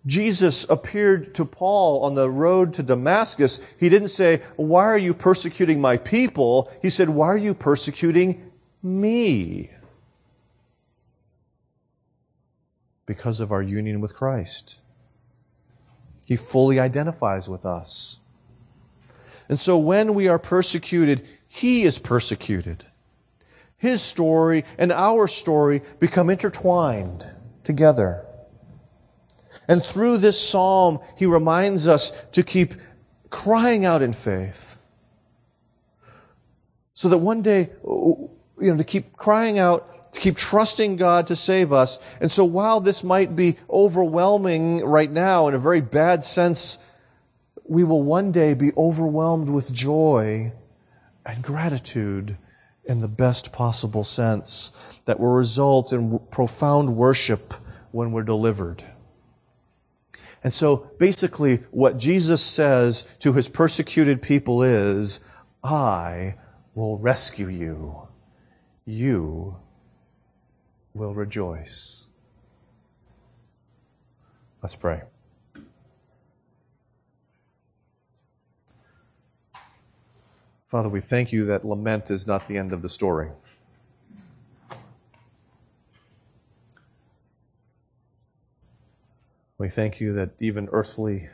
Jesus 0.05 0.67
appeared 0.69 1.37
to 1.37 1.45
Paul 1.45 2.05
on 2.05 2.17
the 2.17 2.29
road 2.29 2.75
to 2.75 2.83
Damascus, 2.83 3.61
he 3.79 3.89
didn't 3.89 4.09
say, 4.09 4.43
Why 4.57 4.87
are 4.87 4.99
you 4.99 5.15
persecuting 5.15 5.81
my 5.81 5.99
people? 5.99 6.69
He 6.83 6.91
said, 6.91 7.11
Why 7.11 7.29
are 7.29 7.39
you 7.39 7.55
persecuting 7.55 8.51
me? 8.83 9.71
Because 13.07 13.39
of 13.39 13.53
our 13.53 13.63
union 13.63 14.01
with 14.01 14.17
Christ. 14.17 14.81
He 16.27 16.35
fully 16.35 16.81
identifies 16.81 17.49
with 17.49 17.65
us. 17.65 18.19
And 19.49 19.61
so 19.61 19.79
when 19.79 20.13
we 20.15 20.27
are 20.27 20.41
persecuted, 20.41 21.25
He 21.47 21.85
is 21.85 22.01
persecuted 22.01 22.87
his 23.83 24.01
story 24.01 24.65
and 24.79 24.93
our 24.93 25.27
story 25.27 25.83
become 25.99 26.31
intertwined 26.31 27.27
together. 27.65 28.25
And 29.67 29.85
through 29.85 30.19
this 30.19 30.41
psalm, 30.41 31.01
he 31.17 31.27
reminds 31.27 31.89
us 31.89 32.13
to 32.31 32.45
keep 32.45 32.75
crying 33.29 33.85
out 33.85 34.01
in 34.01 34.13
faith. 34.13 34.79
So 36.95 37.09
that 37.09 37.19
one 37.19 37.43
day, 37.43 37.71
you 37.85 38.31
know, 38.61 38.77
to 38.77 38.85
keep 38.85 39.17
crying 39.17 39.59
out, 39.59 40.13
to 40.13 40.21
keep 40.21 40.37
trusting 40.37 40.95
God 40.95 41.27
to 41.27 41.35
save 41.35 41.73
us. 41.73 41.99
And 42.21 42.31
so 42.31 42.45
while 42.45 42.81
this 42.81 43.03
might 43.03 43.35
be 43.35 43.57
overwhelming 43.69 44.85
right 44.85 45.11
now 45.11 45.49
in 45.49 45.55
a 45.55 45.59
very 45.59 45.81
bad 45.81 46.23
sense, 46.23 46.79
we 47.65 47.83
will 47.83 48.05
one 48.05 48.31
day 48.31 48.55
be 48.55 48.71
overwhelmed 48.77 49.51
with 49.51 49.73
joy 49.73 50.53
and 51.27 51.43
gratitude 51.43 52.37
in 52.85 53.01
the 53.01 53.09
best 53.09 53.53
possible 53.53 54.05
sense 54.05 54.73
that 55.05 55.21
will 55.21 55.33
result 55.33 55.93
in 55.93 56.19
profound 56.31 56.97
worship 56.97 57.55
when 57.91 58.13
we're 58.13 58.23
delivered. 58.23 58.85
And 60.45 60.53
so 60.53 60.91
basically 60.99 61.59
what 61.71 61.99
Jesus 61.99 62.43
says 62.43 63.07
to 63.21 63.33
his 63.33 63.49
persecuted 63.49 64.23
people 64.23 64.63
is, 64.63 65.21
I 65.63 66.35
will 66.75 66.99
rescue 66.99 67.49
you. 67.49 68.09
You 68.85 69.57
will 70.95 71.15
rejoice. 71.15 72.07
Let's 74.63 74.75
pray. 74.75 75.03
Father, 80.73 80.89
we 80.89 81.03
thank 81.03 81.33
you 81.33 81.45
that 81.45 81.67
lament 81.67 82.11
is 82.11 82.27
not 82.27 82.49
the 82.49 82.57
end 82.57 82.73
of 82.73 82.81
the 82.81 82.89
story. 82.89 83.29
We 89.59 89.69
thank 89.69 90.01
you 90.01 90.15
that 90.15 90.31
even 90.41 90.71
earthly, 90.73 91.29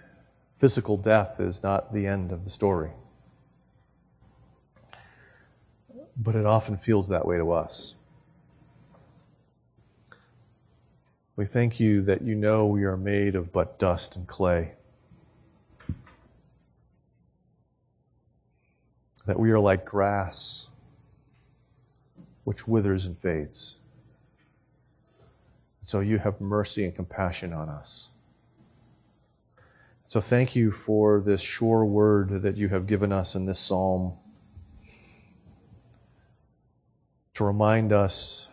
physical 0.57 0.97
death 0.97 1.39
is 1.39 1.63
not 1.63 1.93
the 1.95 2.05
end 2.05 2.33
of 2.33 2.43
the 2.43 2.51
story. 2.51 2.91
But 6.17 6.35
it 6.35 6.45
often 6.45 6.77
feels 6.77 7.07
that 7.07 7.25
way 7.25 7.37
to 7.37 7.53
us. 7.53 7.95
We 11.37 11.45
thank 11.45 11.79
you 11.79 12.03
that 12.03 12.23
you 12.23 12.35
know 12.35 12.67
we 12.67 12.83
are 12.83 12.97
made 12.97 13.37
of 13.37 13.53
but 13.53 13.79
dust 13.79 14.17
and 14.17 14.27
clay. 14.27 14.73
That 19.29 19.39
we 19.39 19.51
are 19.51 19.61
like 19.61 19.85
grass 19.85 20.69
which 22.45 22.67
withers 22.67 23.05
and 23.05 23.19
fades. 23.19 23.77
So 25.83 26.01
you 26.01 26.17
have 26.17 26.41
mercy 26.41 26.87
and 26.87 26.95
compassion 26.97 27.53
on 27.53 27.69
us. 27.69 28.09
So 30.07 30.23
thank 30.23 30.57
you 30.57 30.73
for 30.73 31.21
this 31.21 31.43
sure 31.43 31.85
word 31.85 32.41
that 32.41 32.57
you 32.57 32.69
have 32.69 32.87
given 32.87 33.13
us 33.13 33.35
in 33.35 33.45
this 33.45 33.59
psalm 33.59 34.15
to 37.35 37.45
remind 37.45 37.93
us 37.93 38.49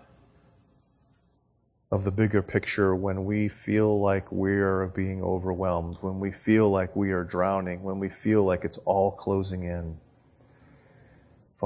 of 1.90 2.04
the 2.04 2.12
bigger 2.12 2.42
picture 2.42 2.94
when 2.94 3.24
we 3.24 3.48
feel 3.48 3.98
like 4.02 4.30
we're 4.30 4.88
being 4.88 5.24
overwhelmed, 5.24 5.96
when 6.02 6.20
we 6.20 6.34
feel 6.34 6.70
like 6.70 6.94
we 6.98 7.12
are 7.14 7.24
drowning, 7.24 7.82
when 7.82 7.98
we 7.98 8.10
feel 8.10 8.44
like 8.44 8.66
it's 8.66 8.80
all 8.80 9.12
closing 9.12 9.64
in. 9.64 9.98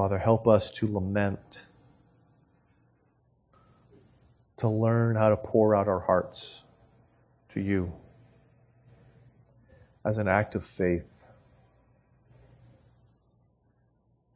Father, 0.00 0.16
help 0.16 0.48
us 0.48 0.70
to 0.70 0.90
lament, 0.90 1.66
to 4.56 4.66
learn 4.66 5.14
how 5.14 5.28
to 5.28 5.36
pour 5.36 5.76
out 5.76 5.88
our 5.88 6.00
hearts 6.00 6.64
to 7.50 7.60
you 7.60 7.92
as 10.02 10.16
an 10.16 10.26
act 10.26 10.54
of 10.54 10.64
faith, 10.64 11.26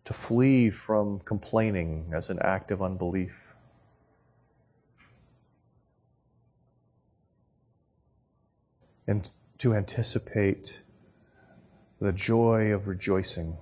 to 0.04 0.12
flee 0.12 0.68
from 0.68 1.20
complaining 1.20 2.10
as 2.12 2.28
an 2.28 2.38
act 2.40 2.70
of 2.70 2.82
unbelief. 2.82 3.54
and 9.06 9.30
to 9.56 9.72
anticipate 9.72 10.82
the 12.00 12.12
joy 12.12 12.70
of 12.70 12.86
rejoicing 12.86 13.56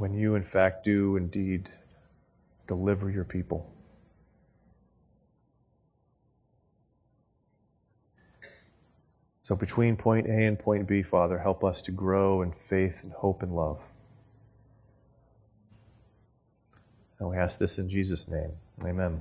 when 0.00 0.14
you, 0.14 0.34
in 0.34 0.42
fact, 0.42 0.82
do 0.82 1.14
indeed 1.14 1.68
deliver 2.66 3.10
your 3.10 3.22
people. 3.22 3.70
So, 9.42 9.54
between 9.54 9.98
point 9.98 10.26
A 10.26 10.46
and 10.46 10.58
point 10.58 10.88
B, 10.88 11.02
Father, 11.02 11.40
help 11.40 11.62
us 11.62 11.82
to 11.82 11.92
grow 11.92 12.40
in 12.40 12.52
faith 12.52 13.04
and 13.04 13.12
hope 13.12 13.42
and 13.42 13.54
love. 13.54 13.90
And 17.18 17.28
we 17.28 17.36
ask 17.36 17.58
this 17.58 17.78
in 17.78 17.90
Jesus' 17.90 18.26
name. 18.26 18.52
Amen. 18.82 19.20